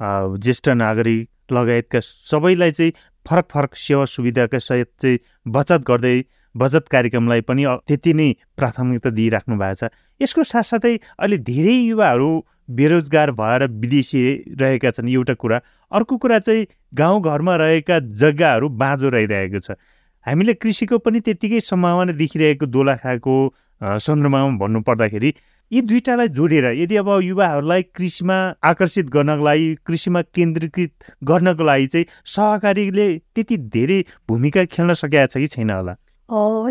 ज्येष्ठ 0.01 0.69
नागरिक 0.75 1.53
लगायतका 1.53 2.01
सबैलाई 2.01 2.71
चाहिँ 2.71 2.93
फरक 3.27 3.47
फरक 3.51 3.75
सेवा 3.77 4.05
सुविधाका 4.05 4.59
सहित 4.59 4.91
चाहिँ 5.01 5.19
बचत 5.47 5.85
गर्दै 5.87 6.17
बचत 6.55 6.89
कार्यक्रमलाई 6.91 7.41
पनि 7.41 7.65
त्यति 7.87 8.13
नै 8.15 8.29
प्राथमिकता 8.57 9.11
दिइराख्नु 9.11 9.57
भएको 9.59 9.75
छ। 9.79 9.91
यसको 10.21 10.43
साथसाथै 10.43 10.95
अहिले 11.19 11.39
धेरै 11.39 11.77
युवाहरू 11.87 12.29
बेरोजगार 12.71 13.31
भएर 13.31 13.67
विदेशी 13.71 14.21
रहेका 14.59 14.91
छन्। 14.91 15.09
एउटा 15.09 15.35
कुरा 15.35 15.61
अर्को 15.93 16.17
कुरा 16.17 16.39
चाहिँ 16.39 16.67
गाउँघरमा 16.95 17.57
रहेका 17.57 17.99
जग्गाहरू 18.15 18.69
बाँझो 18.75 19.09
रहिरहेको 19.11 19.59
छ। 19.59 19.79
हामीले 20.27 20.55
कृषिको 20.55 20.99
पनि 20.99 21.21
त्यत्तिकै 21.21 21.61
सम्भावना 21.61 22.13
देखिरहेको 22.21 22.67
दोलाखाको 22.67 23.35
सन्दर्भमा 23.81 24.41
भन्नु 24.61 24.81
पर्दाखेरि 24.89 25.31
यी 25.71 25.81
दुइटालाई 25.83 26.29
जोडेर 26.37 26.67
यदि 26.81 26.97
अब 26.97 27.09
युवाहरूलाई 27.23 27.83
कृषिमा 27.97 28.37
आकर्षित 28.65 29.07
गर्नको 29.17 29.45
लागि 29.45 29.69
कृषिमा 29.87 30.21
केन्द्रीकृत 30.37 30.93
गर्नको 31.31 31.65
लागि 31.65 31.87
चाहिँ 31.93 32.07
सहकारीले 32.35 33.07
त्यति 33.35 33.57
धेरै 33.75 33.99
भूमिका 34.29 34.65
खेल्न 34.73 34.93
सकेका 35.03 35.27
छ 35.27 35.45
कि 35.45 35.47
छैन 35.55 35.71
होला? 35.71 35.95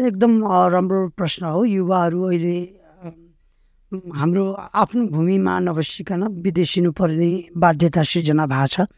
एकदम 0.07 0.33
राम्रो 0.73 0.99
प्रश्न 1.17 1.45
हो। 1.45 1.63
युवाहरू 1.65 2.23
अहिले 2.23 2.57
हाम्रो 4.17 4.45
आफ्नो 4.81 5.01
भूमिमा 5.13 5.59
नबसिकन 5.59 6.23
विदेशिनु 6.41 6.91
पर्ने 6.97 7.31
बाध्यता 7.57 8.03
सिर्जना 8.11 8.45
भएको 8.49 8.67
छ। 8.67 8.89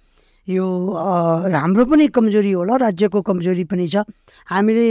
यो 0.47 0.65
हाम्रो 0.93 1.83
पनि 1.89 2.07
कमजोरी 2.13 2.51
होला 2.53 2.75
राज्यको 2.77 3.21
कमजोरी 3.25 3.63
पनि 3.65 3.87
छ। 3.89 4.05
हामीले 4.45 4.87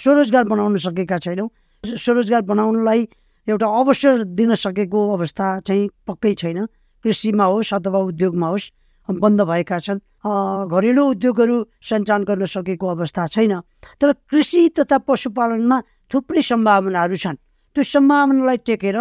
स्वरोजगार 0.00 0.44
बनाउन 0.48 0.76
सकेका 0.80 1.18
छैनौँ। 1.20 1.48
स्वरोजगार 1.84 2.42
बनाउनलाई 2.48 3.00
एउटा 3.48 3.66
अवसर 3.68 4.24
दिन 4.32 4.54
सकेको 4.56 4.98
अवस्था 5.12 5.46
चाहिँ 5.68 5.88
पक्कै 6.08 6.34
छैन। 6.40 6.58
कृषिमा 7.04 7.44
होस् 7.44 7.74
अथवा 7.76 7.98
उद्योगमा 8.10 8.48
होस् 8.48 8.66
बन्द 9.08 9.40
भएका 9.44 9.78
छन्। 9.78 10.00
घरेलु 10.72 11.02
उद्योगहरू 11.12 11.56
सञ्चालन 11.84 12.24
गर्न 12.24 12.44
सकेको 12.48 12.86
अवस्था 12.88 13.26
छैन। 13.28 13.52
तर 14.00 14.12
कृषि 14.28 14.68
तथा 14.76 14.98
पशुपालनमा 15.04 15.78
थुप्रै 16.10 16.42
सम्भावनाहरू 16.42 17.16
छन्। 17.16 17.36
त्यो 17.76 17.82
सम्भावनालाई 17.84 18.56
टेकेर 18.64 18.96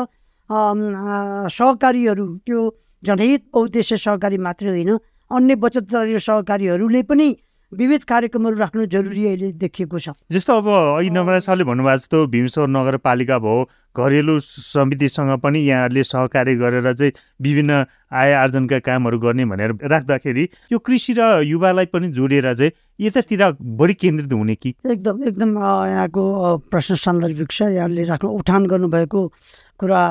सहकारीहरू 1.47 2.25
त्यो 2.43 2.59
जनहित 3.03 3.41
उद्देश्य 3.55 3.95
सहकारी 3.97 4.37
मात्रै 4.37 4.69
होइन। 4.69 4.91
अन्य 5.31 5.55
बचत 5.55 5.87
सहकारीहरूले 5.91 7.03
पनि 7.03 7.35
विविध 7.71 8.03
कार्यक्रमहरू 8.07 8.57
राख्नु 8.57 8.85
जरुरी 8.87 9.25
अहिले 9.27 9.51
देखिएको 9.59 9.99
छ। 9.99 10.09
जस्तो 10.31 10.53
अब 10.55 10.67
अघि 11.03 11.09
नवराज 11.11 11.41
सरले 11.43 11.63
भन्नुभएको 11.67 11.97
जस्तो 11.97 12.17
भीमश्वर 12.31 12.67
नगरपालिका 12.67 13.37
भयो 13.43 13.67
घरेलु 13.91 14.39
समितिसँग 14.39 15.31
पनि 15.43 15.59
यहाँहरूले 15.59 16.03
सहकार्य 16.03 16.55
गरेर 16.55 16.93
चाहिँ 16.93 17.11
विभिन्न 17.43 17.83
आय 18.07 18.33
आर्जनका 18.33 18.79
कामहरू 18.79 19.19
गर्ने 19.19 19.45
भनेर 19.51 19.71
राख्दाखेरि 19.83 20.47
यो 20.71 20.79
कृषि 20.79 21.13
र 21.19 21.43
युवालाई 21.43 21.85
पनि 21.91 22.07
जोडेर 22.15 22.53
चाहिँ 22.55 22.71
यतातिर 22.99 23.43
बढी 23.59 23.93
केन्द्रित 23.99 24.33
हुने 24.33 24.55
कि? 24.55 24.73
एकदम 24.87 25.23
एकदम 25.27 25.51
यहाँको 25.91 26.23
प्रश्न 26.71 26.95
सान्दर्भिक 26.95 27.51
छ 27.51 27.61
यहाँले 27.75 28.03
राख्नु 28.07 28.31
उठान 28.31 28.65
गर्नुभएको 28.65 29.27
कुरा 29.75 30.01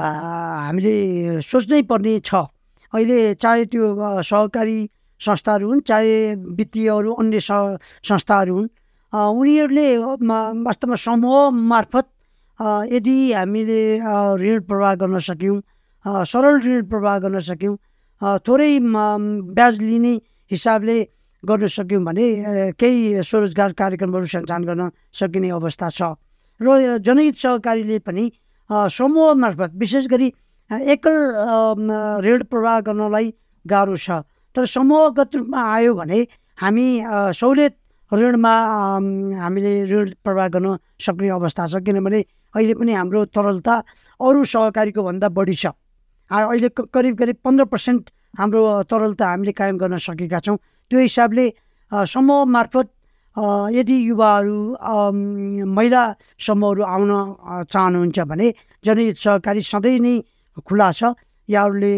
हामीले 0.69 0.95
सोच्नै 1.41 1.83
पर्ने 1.89 2.21
छ। 2.21 2.53
अहिले 2.93 3.35
चाहे 3.35 3.65
त्यो 3.73 3.85
सहकारी 4.23 4.79
संस्थाहरू 5.21 5.69
हुन् 5.69 5.81
चाहे 5.89 6.35
वित्तीय 6.57 6.89
अरू 6.91 7.13
अन्य 7.15 7.41
संस्थाहरू 7.41 8.55
हुन्। 8.57 8.69
उनीहरूले 9.13 9.89
वास्तवमा 10.67 10.97
समूह 10.97 11.51
मार्फत 11.51 12.07
यदि 12.93 13.17
हामीले 13.33 13.81
ऋण 14.41 14.61
प्रवाह 14.69 14.95
गर्न 15.01 15.19
सक्यौँ 15.21 15.61
सरल 16.25 16.61
ऋण 16.65 16.85
प्रवाह 16.89 17.19
गर्न 17.19 17.41
सक्यौँ 17.41 17.77
थोरै 18.47 18.73
ब्याज 18.83 19.81
लिने 19.81 20.15
हिसाबले 20.51 20.97
गर्न 21.43 21.67
सक्यौँ 21.69 22.03
भने 22.05 22.27
केही 22.75 23.23
स्वरोजगार 23.23 23.73
कार्यक्रमहरू 23.73 24.27
सञ्चालन 24.27 24.65
गर्न 24.65 24.91
सकिने 25.13 25.49
अवस्था 25.53 25.89
छ। 25.91 26.03
र 26.61 26.99
जनहित 26.99 27.37
सहकारीले 27.37 27.99
पनि 28.01 28.25
समूह 28.71 29.35
मार्फत 29.35 29.71
विशेष 29.77 30.07
गरी 30.09 30.29
एकल 30.71 31.17
ऋण 32.25 32.43
प्रवाह 32.51 32.81
गर्नलाई 32.81 33.33
गाह्रो 33.65 33.97
छ। 33.97 34.25
तर 34.57 34.67
समूहगत 34.67 35.37
रूपमा 35.37 35.61
आयो 35.73 35.95
भने 35.95 36.21
हामी 36.59 36.87
सहुलियत 37.37 37.75
ऋणमा 38.13 38.55
हामीले 39.37 39.73
ऋण 39.93 40.11
प्रवाह 40.25 40.49
गर्न 40.49 40.77
सक्ने 40.97 41.29
अवस्था 41.29 41.67
छ। 41.67 41.85
किनभने 41.85 42.21
अहिले 42.57 42.75
पनि 42.81 42.93
हाम्रो 42.97 43.25
तरलता 43.37 43.75
अरू 44.21 44.45
सहकारीको 44.49 45.03
भन्दा 45.03 45.29
बढी 45.29 45.55
छ। 45.55 45.77
अहिले 46.31 46.69
करिब 46.73 47.15
करिब 47.21 47.37
पन्ध्र 47.45 47.65
पर्सेन्ट 47.69 48.03
हाम्रो 48.39 48.61
तरलता 48.89 49.25
हामीले 49.29 49.53
कायम 49.53 49.77
गर्न 49.77 49.97
सकेका 50.01 50.41
छौँ। 50.41 50.57
त्यो 50.91 50.99
हिसाबले 51.01 51.45
समूह 51.93 52.45
मार्फत 52.49 52.89
यदि 53.77 53.97
युवाहरू 54.09 54.59
महिला 55.77 56.03
समूहहरू 56.41 56.83
आउन 56.83 57.11
चाहनुहुन्छ 57.69 58.19
भने 58.25 58.47
जनहित 58.85 59.17
सहकारी 59.21 59.63
सधैँ 59.63 59.99
नै 60.01 60.15
खुला 60.65 60.89
छ। 60.93 61.13
यहाँहरूले 61.49 61.95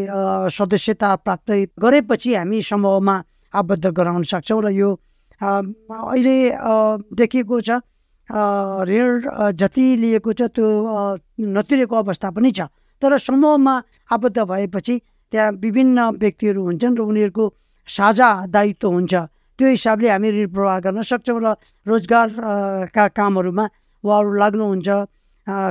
सदस्यता 0.52 1.14
प्राप्त 1.24 1.50
गरेपछि 1.80 2.34
हामी 2.34 2.62
समूहमा 2.62 3.16
आबद्ध 3.54 3.86
गराउन 3.86 4.22
सक्छौँ 4.22 4.62
र 4.62 4.68
यो 4.70 4.88
अहिले 5.40 6.36
देखिएको 7.16 7.60
छ 7.60 7.70
ऋण 8.88 9.22
जति 9.56 9.84
लिएको 9.96 10.32
छ 10.32 10.40
त्यो 10.52 10.68
नतिरेको 11.56 11.96
अवस्था 11.96 12.30
पनि 12.30 12.50
छ। 12.52 12.68
तर 13.02 13.18
समूहमा 13.18 13.74
आबद्ध 14.12 14.38
भएपछि 14.42 15.00
त्यहाँ 15.32 15.52
विभिन्न 15.62 15.98
व्यक्तिहरू 16.20 16.62
हुन्छन् 16.64 16.96
र 16.98 17.00
उनीहरूको 17.00 17.44
साझा 17.88 18.30
दायित्व 18.52 18.88
हुन्छ। 18.88 19.14
त्यो 19.58 19.68
हिसाबले 19.68 20.08
हामी 20.08 20.28
ऋण 20.30 20.48
प्रवाह 20.52 20.78
गर्न 20.84 21.02
सक्छौँ 21.02 21.40
र 21.40 21.56
रोजगार 21.88 22.28
अ, 22.28 22.52
का 22.92 23.04
कामहरूमा 23.16 23.64
उहाँहरू 24.04 24.32
लाग्नुहुन्छ। 24.42 24.88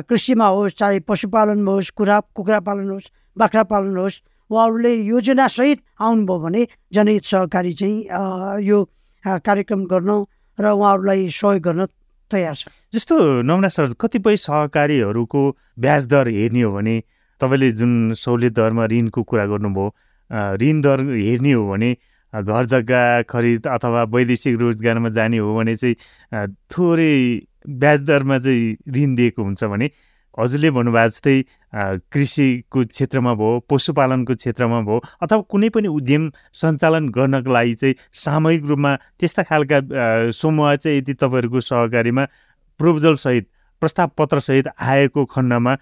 कृषिमा 0.09 0.47
होस् 0.47 0.77
चाहे 0.79 0.99
पशुपालनमा 1.05 1.71
होस् 1.71 1.91
कुखुरा 1.93 2.17
कुखुरा 2.33 2.59
पालन 2.65 2.89
होस् 2.89 3.11
बाख्रा 3.37 3.63
पालन 3.71 3.97
होस् 3.97 4.21
उहाँहरूले 4.49 4.93
योजनासहित 4.93 5.79
आउनुभयो 5.99 6.39
भने 6.39 6.67
जनहित 6.93 7.23
सहकारी 7.25 7.73
चाहिँ 7.73 8.63
यो 8.63 8.83
कार्यक्रम 9.43 9.85
गर्न 9.85 10.11
र 10.57 10.65
उहाँहरूलाई 10.67 11.29
सहयोग 11.29 11.61
गर्न 11.63 11.85
तयार 12.31 12.55
छ। 12.55 12.67
जस्तो 12.93 13.15
नमरा 13.43 13.69
सर 13.69 13.93
कतिपय 14.01 14.35
सहकारीहरूको 14.37 15.41
ब्याज 15.79 16.05
दर 16.07 16.27
हेर्ने 16.27 16.61
हो 16.61 16.71
भने 16.73 16.95
तपाईँले 17.41 17.71
जुन 17.71 17.93
सहुलियत 18.15 18.53
दरमा 18.53 18.85
ऋणको 18.85 19.23
कुरा 19.23 19.45
गर्नुभयो 19.45 19.85
ऋण 20.61 20.81
दर 20.81 21.03
हेर्ने 21.07 21.51
हो 21.51 21.67
भने 21.69 21.91
घर 22.33 22.65
जग्गा 22.65 23.03
खरिद 23.29 23.67
अथवा 23.67 24.03
वैदेशिक 24.15 24.57
रोजगारमा 24.59 25.09
जाने 25.09 25.37
हो 25.37 25.55
भने 25.55 25.75
चाहिँ 25.75 26.47
थोरै 26.71 27.13
ब्याज 27.69 28.01
दरमा 28.01 28.37
चाहिँ 28.39 28.75
ऋण 28.95 29.15
दिएको 29.15 29.43
हुन्छ 29.43 29.63
भने 29.63 29.89
हजुरले 30.37 30.69
भन्नुभएको 30.71 31.07
जस्तै 31.07 31.35
कृषिको 32.13 32.83
क्षेत्रमा 32.85 33.33
भयो 33.33 33.59
पशुपालनको 33.69 34.33
क्षेत्रमा 34.35 34.79
भयो 34.87 34.99
अथवा 35.23 35.41
कुनै 35.51 35.69
पनि 35.69 35.87
उद्यम 35.87 36.23
सञ्चालन 36.53 37.09
गर्नको 37.09 37.51
लागि 37.53 37.73
चाहिँ 37.81 37.95
सामूहिक 38.23 38.65
रूपमा 38.65 38.95
त्यस्ता 39.19 39.43
खालका 39.49 39.77
समूह 40.31 40.75
चाहिँ 40.75 40.97
यदि 40.97 41.13
तपाईँहरूको 41.21 41.59
सहकारीमा 41.69 42.23
प्रपोजलसहित 42.79 43.45
प्रस्ताव 43.81 44.07
पत्रसहित 44.17 44.67
आएको 44.81 45.25
खण्डमा 45.25 45.73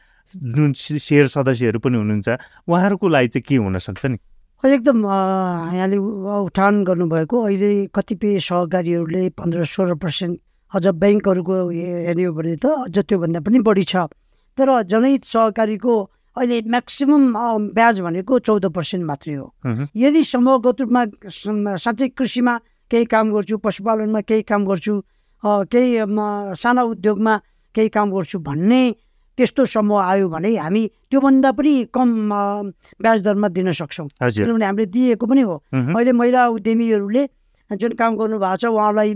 जुन 0.56 0.74
सेयर 0.76 1.28
सदस्यहरू 1.28 1.80
पनि 1.80 1.98
हुनुहुन्छ 1.98 2.28
उहाँहरूको 2.68 3.08
लागि 3.08 3.28
चाहिँ 3.28 3.44
के 3.48 3.56
हुनसक्छ 3.56 4.06
नि? 4.06 4.18
एकदम 4.64 5.00
यहाँले 5.78 5.98
उठान 6.48 6.84
गर्नुभएको। 6.84 7.42
अहिले 7.46 7.70
कतिपय 7.96 8.40
सहकारीहरूले 8.48 9.30
पन्ध्र 9.38 9.66
सोह्र 9.66 9.96
पर्सेन्ट 10.02 10.40
अझ 10.76 10.88
ब्याङ्कहरूको 10.88 11.56
हे- 11.70 12.06
हेर्ने 12.08 12.24
हो 12.24 12.34
भने 12.34 12.56
त 12.58 12.66
अझ 12.66 12.98
त्योभन्दा 13.06 13.40
पनि 13.46 13.60
बढी 13.62 13.84
छ। 13.84 14.10
तर 14.58 14.70
जनहित 14.92 15.24
सहकारीको 15.26 15.94
अहिले 16.38 16.58
म्याक्सिमम् 16.68 17.26
ब्याज 17.76 18.00
भनेको 18.06 18.40
चौध 18.40 18.66
पर्सेन्ट 18.76 19.04
मात्रै 19.06 19.36
हो। 19.36 19.48
यदि 19.96 20.24
समूहगत 20.24 20.82
रूपमा 20.82 21.02
साँच्चै 21.84 22.08
कृषिमा 22.18 22.54
केही 22.92 23.06
काम 23.08 23.32
गर्छु 23.34 23.58
पशुपालनमा 23.64 24.22
केही 24.30 24.42
काम 24.52 24.62
गर्छु 24.68 24.94
केही 25.72 25.90
साना 26.60 26.82
उद्योगमा 26.92 27.34
केही 27.76 27.90
काम 27.96 28.08
गर्छु 28.16 28.40
भन्ने 28.40 28.82
त्यस्तो 29.38 29.66
समूह 29.68 30.02
आयो 30.02 30.28
भने 30.32 30.56
हामी 30.56 30.84
त्योभन्दा 31.12 31.52
पनि 31.52 31.74
कम 31.92 32.10
ब्याज 33.04 33.20
दरमा 33.28 33.48
दिन 33.52 33.72
सक्छौँ। 33.76 34.08
किनभने 34.24 34.66
हामीले 34.66 34.86
दिएको 34.96 35.26
पनि 35.28 35.42
हो। 35.44 35.56
अहिले 35.76 36.12
महिला 36.12 36.48
उद्यमीहरूले 36.56 37.24
जुन 37.72 37.92
काम 38.00 38.12
गर्नुभएको 38.16 38.58
छ 38.60 38.66
उहाँलाई 38.72 39.10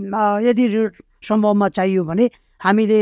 यदि 0.44 0.64
ऋण 0.68 0.88
सम्भवमा 1.24 1.68
चाहियो 1.76 2.04
भने 2.04 2.24
हामीले 2.60 3.00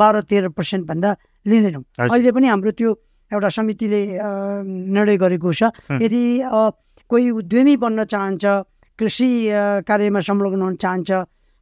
बाह्र 0.00 0.20
तेह्र 0.28 0.48
पर्सेन्टभन्दा 0.56 1.10
लिँदैनौँ। 1.46 1.82
अहिले 2.10 2.30
पनि 2.34 2.46
हाम्रो 2.46 2.70
त्यो 2.74 2.90
एउटा 3.30 3.48
समितिले 3.48 4.00
निर्णय 4.92 5.16
गरेको 5.16 5.50
छ। 5.52 5.62
यदि 6.02 6.22
कोही 7.10 7.30
उद्यमी 7.30 7.74
बन्न 7.78 8.04
चाहन्छ 8.04 8.44
कृषि 8.98 9.30
कार्यमा 9.86 10.20
संलग्न 10.26 10.62
हुन 10.62 10.74
चाहन्छ 10.82 11.10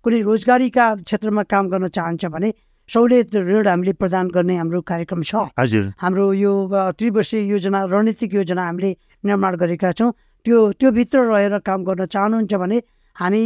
कुनै 0.04 0.20
रोजगारीका 0.20 0.84
क्षेत्रमा 1.08 1.42
काम 1.48 1.64
गर्न 1.68 1.88
चाहन्छ 1.88 2.24
भने 2.32 2.48
सहुलियत 2.88 3.34
ऋण 3.48 3.66
हामीले 3.66 3.92
प्रदान 3.96 4.28
गर्ने 4.28 4.54
हाम्रो 4.60 4.80
कार्यक्रम 4.84 5.20
छ। 5.24 5.48
हजुर। 5.56 5.84
हाम्रो 5.96 6.24
यो 6.36 6.52
त्रिवर्षीय 7.00 7.40
योजना 7.48 7.80
रणनीतिक 7.88 8.34
योजना 8.44 8.62
हामीले 8.64 8.90
निर्माण 9.24 9.52
गरेका 9.56 9.92
छौँ। 9.96 10.12
त्यो 10.44 10.56
त्यो 10.76 10.90
भित्र 10.92 11.18
रहेर 11.32 11.58
काम 11.64 11.80
गर्न 11.88 12.04
चाहनुहुन्छ 12.12 12.54
भने 12.60 12.78
हामी 13.16 13.42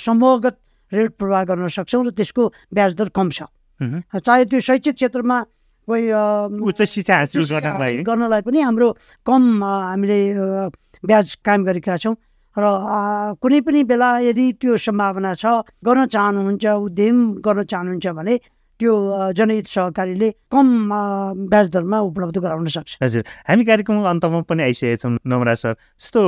समूहगत 0.00 0.56
ऋण 0.92 1.08
प्रवाह 1.20 1.42
गर्न 1.44 1.68
सक्छौँ 1.68 2.04
र 2.04 2.10
त्यसको 2.16 2.42
ब्याज 2.72 2.92
दर 2.96 3.08
कम 3.12 3.28
छ। 3.28 3.44
चाहे 4.16 4.44
त्यो 4.48 4.60
शैक्षिक 4.60 4.94
क्षेत्रमा 4.96 5.36
कोही 5.88 6.04
उच्च 6.68 6.82
शिक्षा 6.82 7.16
हासिल 7.16 7.42
हासिल 7.42 8.02
गर्नलाई 8.06 8.40
पनि 8.46 8.60
हाम्रो 8.60 8.88
कम 9.26 9.42
हामीले 9.64 10.18
ब्याज 11.02 11.26
कायम 11.44 11.64
गरेका 11.64 11.96
छौँ। 11.96 12.14
र 12.56 12.64
कुनै 13.40 13.60
पनि 13.66 13.80
बेला 13.88 14.08
यदि 14.28 14.44
त्यो 14.60 14.76
सम्भावना 14.76 15.34
छ 15.40 15.44
गर्न 15.82 16.06
चाहनुहुन्छ 16.06 16.64
उद्यम 16.86 17.16
गर्न 17.40 17.64
चाहनुहुन्छ 17.64 18.06
भने 18.12 18.34
त्यो 18.80 18.92
जनहित 19.32 19.66
सहकारीले 19.66 20.28
कम 20.52 20.66
ब्याज 21.48 21.66
दरमा 21.72 21.98
उपलब्ध 22.12 22.36
गराउन 22.38 22.66
सक्छ। 22.66 22.98
हजुर। 23.02 23.22
हामी 23.48 23.64
कार्यक्रमको 23.64 24.04
अन्तमा 24.04 24.40
पनि 24.44 24.62
आइसकेका 24.62 24.96
छौँ 25.02 25.16
नमरा 25.24 25.54
सर। 25.54 25.74
जस्तो 25.96 26.22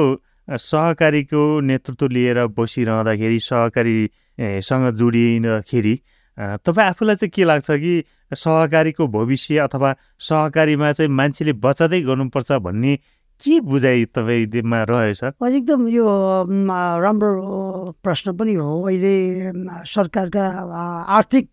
सहकारीको 0.49 1.43
नेतृत्व 1.61 2.07
लिएर 2.09 2.39
बसिरहँदाखेरि 2.57 3.39
सहकारी 3.41 3.97
ए, 4.39 4.61
सँग 4.61 4.91
जोडिँदाखेरि 4.99 5.95
तपाईँ 6.39 6.89
आफूलाई 6.89 7.15
चाहिँ 7.17 7.31
के 7.31 7.45
लाग्छ 7.45 7.71
कि 7.71 8.05
सहकारीको 8.35 9.07
भविष्य 9.09 9.59
अथवा 9.67 9.95
सहकारीमा 10.19 10.93
चाहिँ 10.93 11.11
मान्छेले 11.11 11.53
बचतै 11.65 12.01
गर्नुपर्छ 12.03 12.53
भन्ने 12.67 12.97
के 13.43 13.61
बुझाइ 13.61 14.05
तपाईँमा 14.15 14.79
अ, 14.83 15.47
एकदम 15.47 15.89
यो 15.89 16.07
राम्रो 17.05 17.33
प्रश्न 18.03 18.37
पनि 18.37 18.55
हो। 18.55 18.83
अहिले 18.87 19.15
सरकारका 19.87 20.45
आर्थिक 21.19 21.49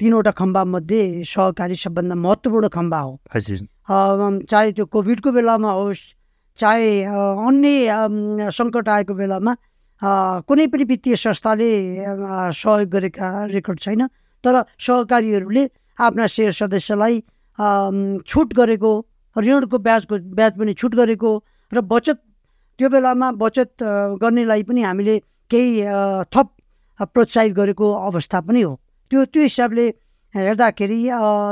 तिनवटा 0.00 0.30
खम्बामध्ये 0.30 1.24
सहकारी 1.24 1.74
सबभन्दा 1.76 2.14
महत्त्वपूर्ण 2.14 2.68
खम्बा 2.68 2.98
हो। 3.00 3.20
हजुर। 3.34 3.58
चाहे 4.50 4.72
त्यो 4.72 4.84
कोभिडको 4.86 5.32
बेलामा 5.32 5.70
होस् 5.72 6.02
चाहे 6.58 7.04
अन्य 7.04 8.50
सङ्कट 8.52 8.88
आएको 8.88 9.14
बेलामा 9.14 9.56
कुनै 10.02 10.66
पनि 10.72 10.84
वित्तीय 10.90 11.16
संस्थाले 11.16 11.70
सहयोग 12.56 12.88
गरेका 12.88 13.28
रेकर्ड 13.52 13.78
छैन। 13.80 14.02
तर 14.44 14.54
सहकारीहरूले 14.80 15.64
आफ्ना 15.98 16.26
सेयर 16.26 16.52
सदस्यलाई 16.56 17.20
छुट 18.24 18.48
गरेको 18.56 18.92
ऋणको 19.36 19.78
ब्याजको 19.78 20.14
ब्याज 20.36 20.52
पनि 20.58 20.72
छुट 20.74 20.94
गरेको 20.96 21.30
र 21.72 21.80
बचत 21.84 22.18
त्यो 22.80 22.88
बेलामा 22.88 23.28
बचत 23.36 23.70
गर्नेलाई 24.22 24.62
पनि 24.64 24.82
हामीले 24.82 25.18
केही 25.50 25.68
थप 26.32 26.48
प्रोत्साहित 27.12 27.52
गरेको 27.54 27.86
अवस्था 28.08 28.40
पनि 28.40 28.60
हो। 28.62 28.72
त्यो 29.10 29.24
त्यो 29.32 29.42
हिसाबले 29.42 29.86
हेर्दाखेरि 30.34 31.00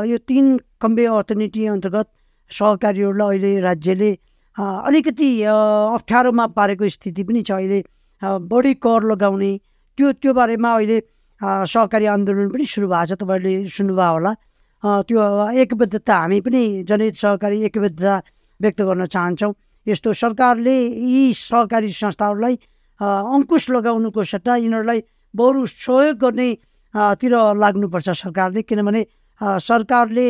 यो 0.09 0.19
तिन 0.25 0.47
कम्बे 0.81 1.05
अर्थनीति 1.05 1.67
अन्तर्गत 1.67 2.09
सहकारीहरूलाई 2.51 3.29
अहिले 3.29 3.61
राज्यले 3.61 4.11
अलिकति 4.57 5.31
अप्ठ्यारोमा 5.45 6.47
पारेको 6.57 6.89
स्थिति 6.89 7.23
पनि 7.29 7.43
छ 7.43 7.53
अहिले 7.53 7.85
बढी 8.23 8.75
कर 8.85 9.03
लगाउने। 9.11 9.53
त्यो 9.99 10.13
त्यो 10.23 10.33
बारेमा 10.35 10.71
अहिले 10.75 10.99
सहकारी 11.41 12.07
आन्दोलन 12.15 12.49
पनि 12.51 12.65
सुरु 12.67 12.87
भएको 12.89 13.07
छ। 13.07 13.19
तपाईँहरूले 13.23 13.69
सुन्नुभयो 13.71 14.13
होला। 14.15 14.33
त्यो 15.07 15.19
एकबद्धता 15.63 16.15
हामी 16.19 16.39
पनि 16.47 16.63
जनहित 16.89 17.15
सहकारी 17.17 17.57
एकबद्धता 17.69 18.15
व्यक्त 18.61 18.81
गर्न 18.89 19.07
चाहन्छौँ। 19.07 19.53
यस्तो 19.87 20.13
सरकारले 20.13 20.77
यी 21.15 21.33
सहकारी 21.35 21.91
संस्थाहरूलाई 21.93 22.55
अङ्कुश 23.01 23.65
लगाउनुको 23.71 24.21
सट्टा 24.33 24.55
यिनीहरूलाई 24.67 25.01
बरु 25.35 25.67
सहयोग 25.67 26.17
गर्ने 26.19 26.49
अ, 26.95 27.15
तिर 27.21 27.33
लाग्नुपर्छ 27.63 28.09
सरकारले। 28.23 28.63
किनभने 28.65 29.03
सरकारले 29.41 30.27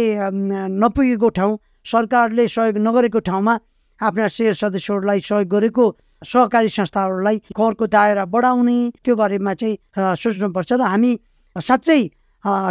नपुगेको 0.83 1.29
ठाउँ 1.38 1.53
सरकारले 1.87 2.44
सहयोग 2.48 2.77
नगरेको 2.87 3.20
ठाउँमा 3.29 3.55
आफ्ना 4.01 4.29
सेयर 4.29 4.55
सदस्यहरूलाई 4.55 5.20
सहयोग 5.24 5.48
गरेको 5.48 5.85
सहकारी 6.22 6.68
संस्थाहरूलाई 6.68 7.38
करको 7.57 7.87
दायरा 7.87 8.24
बढाउने 8.26 8.78
त्यो 9.04 9.14
बारेमा 9.16 9.54
चाहिँ 9.54 9.76
सोच्नुपर्छ 10.18 10.72
र 10.72 10.83
हामी 10.83 11.12
साँच्चै 11.57 12.00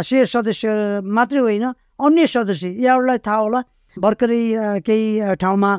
सेयर 0.04 0.26
सदस्य 0.26 1.00
मात्रै 1.04 1.40
होइन 1.40 1.64
अन्य 1.98 2.26
सदस्य 2.26 2.68
यहाँहरूलाई 2.68 3.18
थाहा 3.26 3.36
होला। 3.36 3.60
भर्खरै 3.96 4.42
केही 4.86 5.34
ठाउँमा 5.40 5.70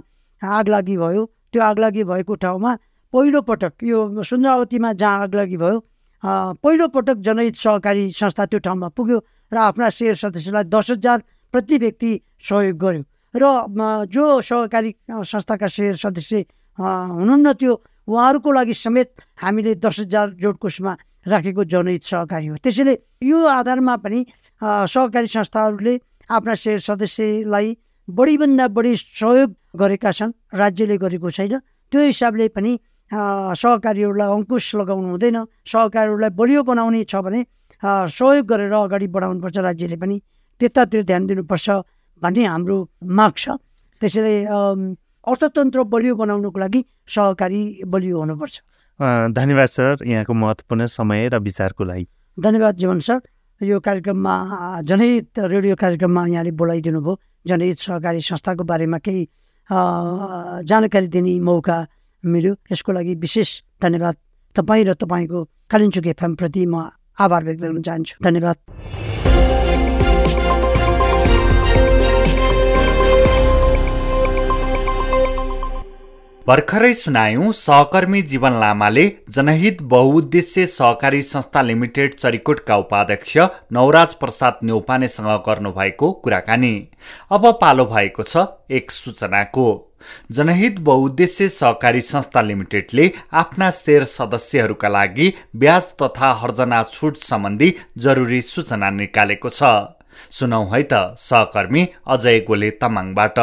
आगलागी 0.42 0.96
भयो। 0.98 1.24
त्यो 1.54 1.62
आगलागी 1.64 2.04
भएको 2.04 2.34
ठाउँमा 2.44 2.72
पहिलो 3.14 3.42
पटक 3.42 3.74
यो 3.84 4.24
सुन्द्रावतीमा 4.24 4.92
जहाँ 4.94 5.24
आगलागी 5.24 5.58
भयो 5.58 5.78
अ, 6.24 6.30
पहिलो 6.64 6.88
पटक 6.94 7.18
जनहित 7.26 7.56
सहकारी 7.56 8.04
संस्था 8.12 8.46
त्यो 8.46 8.60
ठाउँमा 8.60 8.88
पुग्यो 8.98 9.18
र 9.52 9.58
आफ्ना 9.58 9.90
सेयर 9.90 10.16
सदस्यलाई 10.16 10.64
दस 10.70 10.92
हजार 10.92 11.24
प्रति 11.54 11.78
व्यक्ति 11.78 12.12
सहयोग 12.44 12.78
गर्यो। 12.78 13.04
र 13.34 14.06
जो 14.14 14.24
सहकारी 14.42 14.96
संस्थाका 15.10 15.68
सेयर 15.68 15.96
सदस्य 15.96 16.46
हुनुहुन्न 16.80 17.54
त्यो 17.60 17.74
उहाँहरूको 18.08 18.50
लागि 18.52 18.74
समेत 18.74 19.10
हामीले 19.44 19.76
दस 19.84 20.00
हजार 20.00 20.28
जोडकोषमा 20.42 20.94
राखेको 21.28 21.64
जनहित 21.68 22.04
सहकारी 22.04 22.48
हो। 22.48 22.56
त्यसैले 22.64 22.94
यो 23.22 23.38
आधारमा 23.60 23.96
पनि 24.00 24.20
सहकारी 24.64 25.28
संस्थाहरूले 25.28 25.94
आफ्ना 26.30 26.54
सेयर 26.56 26.80
सदस्यलाई 26.80 27.68
बढीभन्दा 28.08 28.66
बढी 28.74 28.96
सहयोग 28.96 29.50
गरेका 29.76 30.12
छन् 30.12 30.32
राज्यले 30.56 30.98
गरेको 30.98 31.30
छैन। 31.30 31.60
त्यो 31.92 32.02
हिसाबले 32.02 32.48
पनि 32.56 32.72
सहकारीहरूलाई 33.12 34.30
अङ्कुश 34.30 34.66
लगाउनु 34.80 35.10
हुँदैन। 35.14 35.38
सहकारीहरूलाई 35.68 36.32
बलियो 36.40 36.62
बनाउने 36.64 37.04
छ 37.04 37.16
भने 37.26 37.46
सहयोग 37.84 38.46
गरेर 38.48 38.74
अगाडि 38.74 39.08
बढाउनुपर्छ 39.14 39.58
राज्यले 39.58 39.98
पनि। 40.02 40.16
त्यतातिर 40.62 41.04
ध्यान 41.04 41.24
दिनुपर्छ 41.28 41.68
भन्ने 42.22 42.44
हाम्रो 42.46 42.78
माग 43.04 43.34
छ। 43.38 43.60
त्यसैले 44.02 44.34
अर्थतन्त्र 45.28 45.84
बलियो 45.86 46.16
बनाउनुको 46.16 46.60
लागि 46.60 46.84
सहकारी 47.08 47.62
बलियो 47.88 48.20
हुनुपर्छ। 48.20 48.62
धन्यवाद 49.32 49.68
सर 49.70 49.98
यहाँको 50.06 50.34
महत्त्वपूर्ण 50.34 50.86
समय 50.88 51.30
र 51.30 51.40
विचारको 51.40 51.84
लागि। 51.84 52.08
धन्यवाद 52.38 52.76
जीवन 52.78 53.00
सर 53.00 53.20
यो 53.62 53.80
कार्यक्रममा 53.80 54.36
जनहित 54.84 55.40
रेडियो 55.40 55.76
कार्यक्रममा 55.76 56.26
यहाँले 56.28 56.52
बोलाइदिनु 56.52 57.02
भयो 57.02 57.20
जनहित 57.46 57.80
सहकारी 57.80 58.22
संस्थाको 58.22 58.64
बारेमा 58.64 58.98
केही 59.00 59.24
जानकारी 59.70 61.08
दिने 61.08 61.40
मौका 61.40 61.78
मिल्यो। 62.24 62.56
यसको 62.72 62.92
लागि 62.92 63.16
विशेष 63.16 63.50
धन्यवाद 63.82 64.16
तपाईँ 64.56 64.84
र 64.86 64.94
तपाईँको 64.96 65.44
कालिम्चुक 65.72 66.08
एफएमप्रति 66.08 66.66
म 66.66 66.90
आभार 67.20 67.44
व्यक्त 67.44 67.62
गर्न 67.62 67.82
चाहन्छु। 67.82 68.24
धन्यवाद। 68.24 68.58
भर्खरै 76.48 76.94
सुनायौं 76.94 77.52
सहकर्मी 77.52 78.22
जीवन 78.30 78.54
लामाले 78.60 79.04
जनहित 79.30 79.82
बहुउद्देश्य 79.92 80.66
सहकारी 80.68 81.22
संस्था 81.24 81.62
लिमिटेड 81.62 82.14
चरिकोटका 82.14 82.76
उपाध्यक्ष 82.78 83.38
नवराज 83.74 84.14
प्रसाद 84.14 84.60
न्यौपानेसँग 84.64 85.28
गर्नुभएको 85.48 86.12
कुराकानी। 86.24 86.72
अब 87.32 87.46
पालो 87.62 87.86
भएको 87.86 88.24
छ 88.24 88.46
एक 88.72 88.92
सूचनाको। 88.92 89.66
जनहित 90.32 90.80
बहुउद्देश्य 90.82 91.48
सहकारी 91.52 92.02
संस्था 92.04 92.42
लिमिटेडले 92.42 93.12
आफ्ना 93.42 93.70
शेयर 93.78 94.04
सदस्यहरूका 94.10 94.90
लागि 94.90 95.34
ब्याज 95.56 95.92
तथा 96.02 96.32
हर्जना 96.42 96.84
छुट 96.94 97.18
सम्बन्धी 97.24 97.74
जरुरी 97.98 98.42
सूचना 98.44 98.90
निकालेको 98.92 99.50
छ। 99.52 99.64
सुनौ 100.32 100.64
है 100.72 100.82
त 100.84 101.04
सहकर्मी 101.20 101.88
अजय 102.08 102.40
गोले 102.48 102.72
तामाङबाट। 102.82 103.40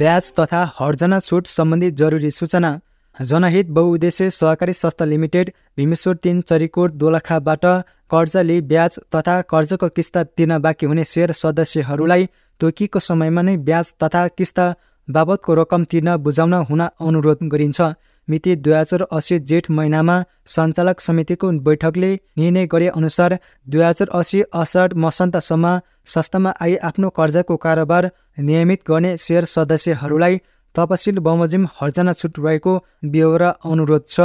ब्याज 0.00 0.32
तथा 0.32 0.60
हर्जना 0.74 1.18
छुट 1.20 1.46
सम्बन्धी 1.48 1.90
जरुरी 1.92 2.30
सूचना। 2.30 2.68
जनहित 3.16 3.70
बहुउद्देश्य 3.70 4.28
सहकारी 4.30 4.72
संस्था 4.72 5.04
लिमिटेड 5.04 5.50
भीमेश्वर 5.76 6.14
तिन 6.16 6.40
चरिकोट 6.42 6.92
दोलखाबाट 6.96 7.64
कर्जा 8.10 8.42
लिई 8.42 8.60
ब्याज 8.70 8.98
तथा 9.14 9.34
कर्जाको 9.44 9.88
किस्ता 9.90 10.22
तिर्न 10.32 10.58
बाँकी 10.58 10.86
हुने 10.86 11.04
सेयर 11.04 11.32
सदस्यहरूलाई 11.34 12.28
तोकिएको 12.60 12.98
समयमा 13.00 13.42
नै 13.42 13.56
ब्याज 13.66 13.92
तथा 14.02 14.26
किस्ता 14.32 14.66
बाबतको 15.08 15.54
रकम 15.54 15.84
तिर्न 15.90 16.16
बुझाउन 16.18 16.54
हुन 16.70 16.80
अनुरोध 16.80 17.44
गरिन्छ। 17.52 17.80
मिति 18.30 18.54
दुई 18.56 18.74
हजार 18.74 19.02
असी 19.12 19.38
जेठ 19.50 19.70
महिनामा 19.70 20.16
सञ्चालक 20.46 21.00
समितिको 21.00 21.50
बैठकले 21.66 22.10
निर्णय 22.38 22.66
गरे 22.72 22.88
अनुसार 22.90 23.38
दुई 23.66 23.82
हजार 23.82 24.08
असी 24.18 24.42
असाढ 24.54 24.94
मसन्तसम्म 25.04 25.78
संस्थामा 26.14 26.52
आई 26.60 26.76
आफ्नो 26.84 27.08
कर्जाको 27.16 27.56
कारोबार 27.64 28.10
नियमित 28.40 28.80
गर्ने 28.88 29.16
सेयर 29.18 29.44
सदस्यहरूलाई 29.54 30.40
तपसिल 30.74 31.18
बमोजिम 31.26 31.66
हर्जना 31.76 32.12
छुट 32.12 32.38
रहेको 32.38 32.72
बेहोरा 33.06 33.48
अनुरोध 33.66 34.04
छ। 34.08 34.20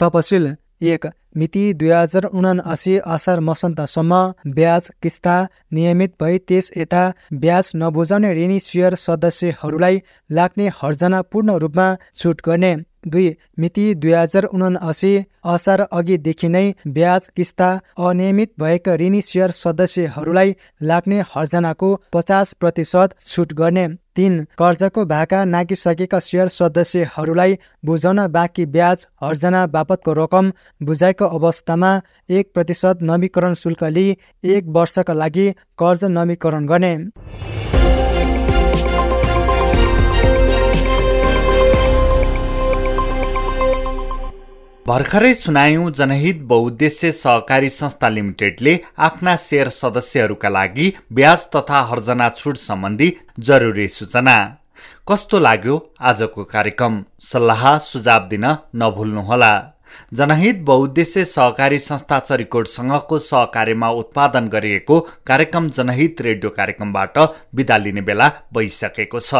तपसिल 0.00 0.44
एक 0.88 1.06
मिति 1.36 1.62
दुई 1.74 1.88
हजार 1.90 2.24
उनासी 2.38 2.96
असार 3.14 3.40
मसन्तसम्म 3.40 4.52
ब्याज 4.54 4.90
किस्ता 5.02 5.36
नियमित 5.72 6.12
भई 6.20 6.38
त्यस 6.48 6.70
यता 6.76 7.02
ब्याज 7.42 7.70
नबुझाउने 7.76 8.32
ऋणी 8.34 8.58
सेयर 8.60 8.94
सदस्यहरूलाई 8.96 10.02
लाग्ने 10.30 10.66
हर्जना 10.76 11.20
पूर्ण 11.22 11.58
रूपमा 11.64 11.86
छुट 12.14 12.42
गर्ने। 12.46 12.72
दुई 13.04 13.34
मिति 13.58 13.94
दुई 13.96 14.12
हजार 14.12 14.44
उनासी 14.46 15.12
असार 15.46 15.80
अघिदेखि 15.82 16.48
नै 16.48 16.64
ब्याज 16.88 17.28
किस्ता 17.36 17.68
अनियमित 18.00 18.52
भएका 18.60 18.94
ऋणी 18.96 19.20
सेयर 19.22 19.50
सदस्यहरूलाई 19.52 20.54
लाग्ने 20.82 21.20
हर्जनाको 21.28 21.94
पचास 22.12 22.52
प्रतिशत 22.54 23.14
छुट 23.24 23.52
गर्ने। 23.54 23.88
तिन 24.16 24.38
कर्जाको 24.58 25.04
भाका 25.06 25.44
नागिसकेका 25.46 26.18
सेयर 26.20 26.48
सदस्यहरूलाई 26.50 27.58
बुझाउन 27.84 28.26
बाँकी 28.28 28.66
ब्याज 28.68 29.06
हर्जना 29.22 29.66
बापतको 29.68 30.12
रकम 30.14 30.52
बुझाएको 30.80 31.26
अवस्थामा 31.38 31.90
एक 32.30 32.50
प्रतिशत 32.54 32.98
नवीकरण 33.02 33.54
शुल्क 33.54 33.84
लिई 33.86 34.16
एक 34.46 34.64
वर्षका 34.76 35.14
लागि 35.14 35.50
कर्ज 35.78 36.04
नवीकरण 36.10 36.66
गर्ने। 36.66 36.94
भर्खरै 44.88 45.30
सुनायौं 45.34 45.90
जनहित 45.92 46.38
बहुद्देश्य 46.50 47.10
सहकारी 47.14 47.68
संस्था 47.70 48.08
लिमिटेडले 48.08 48.72
आफ्ना 49.06 49.34
सेयर 49.38 49.68
सदस्यहरूका 49.70 50.48
लागि 50.48 50.86
ब्याज 51.16 51.40
तथा 51.56 51.80
हर्जना 51.88 52.28
छुट 52.36 52.56
सम्बन्धी 52.58 53.08
जरुरी 53.48 53.86
सूचना। 53.88 54.36
कस्तो 55.08 55.38
लाग्यो 55.38 55.74
आजको 56.10 56.44
कार्यक्रम? 56.54 56.94
सल्लाह 57.22 57.66
सुझाव 57.82 58.28
दिन 58.28 58.46
नभुल्नुहोला। 58.82 59.52
जनहित 60.14 60.62
बहुद्देश्य 60.64 61.24
सहकारी 61.26 61.78
संस्था 61.80 62.18
चरिकोटसँगको 62.20 63.18
सहकार्यमा 63.24 63.90
उत्पादन 64.02 64.48
गरिएको 64.48 65.00
कार्यक्रम 65.26 65.68
जनहित 65.78 66.20
रेडियो 66.28 66.50
कार्यक्रमबाट 66.52 67.18
बिदा 67.54 67.76
लिने 67.78 68.06
बेला 68.08 68.30
भइसकेको 68.54 69.20
छ। 69.20 69.34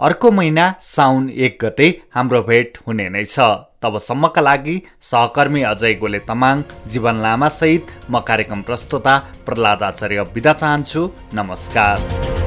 अर्को 0.00 0.30
महिना 0.32 0.68
साउन 0.82 1.30
एक 1.46 1.58
गते 1.62 1.88
हाम्रो 2.14 2.42
भेट 2.42 2.78
हुने 2.86 3.08
नै 3.08 3.24
छ। 3.26 3.48
तबसम्मका 3.86 4.42
लागि 4.42 4.76
सहकर्मी 5.10 5.62
अजय 5.72 5.94
गोले 6.02 6.18
तमाङ 6.28 6.62
जीवन 6.92 7.22
लामासहित 7.22 7.94
म 8.10 8.20
कार्यक्रम 8.28 8.62
प्रस्तुता 8.68 9.14
प्रहलाद 9.46 9.82
आचार्य 9.82 10.24
बिदा 10.34 10.52
चाहन्छु। 10.52 11.08
नमस्कार। 11.34 12.45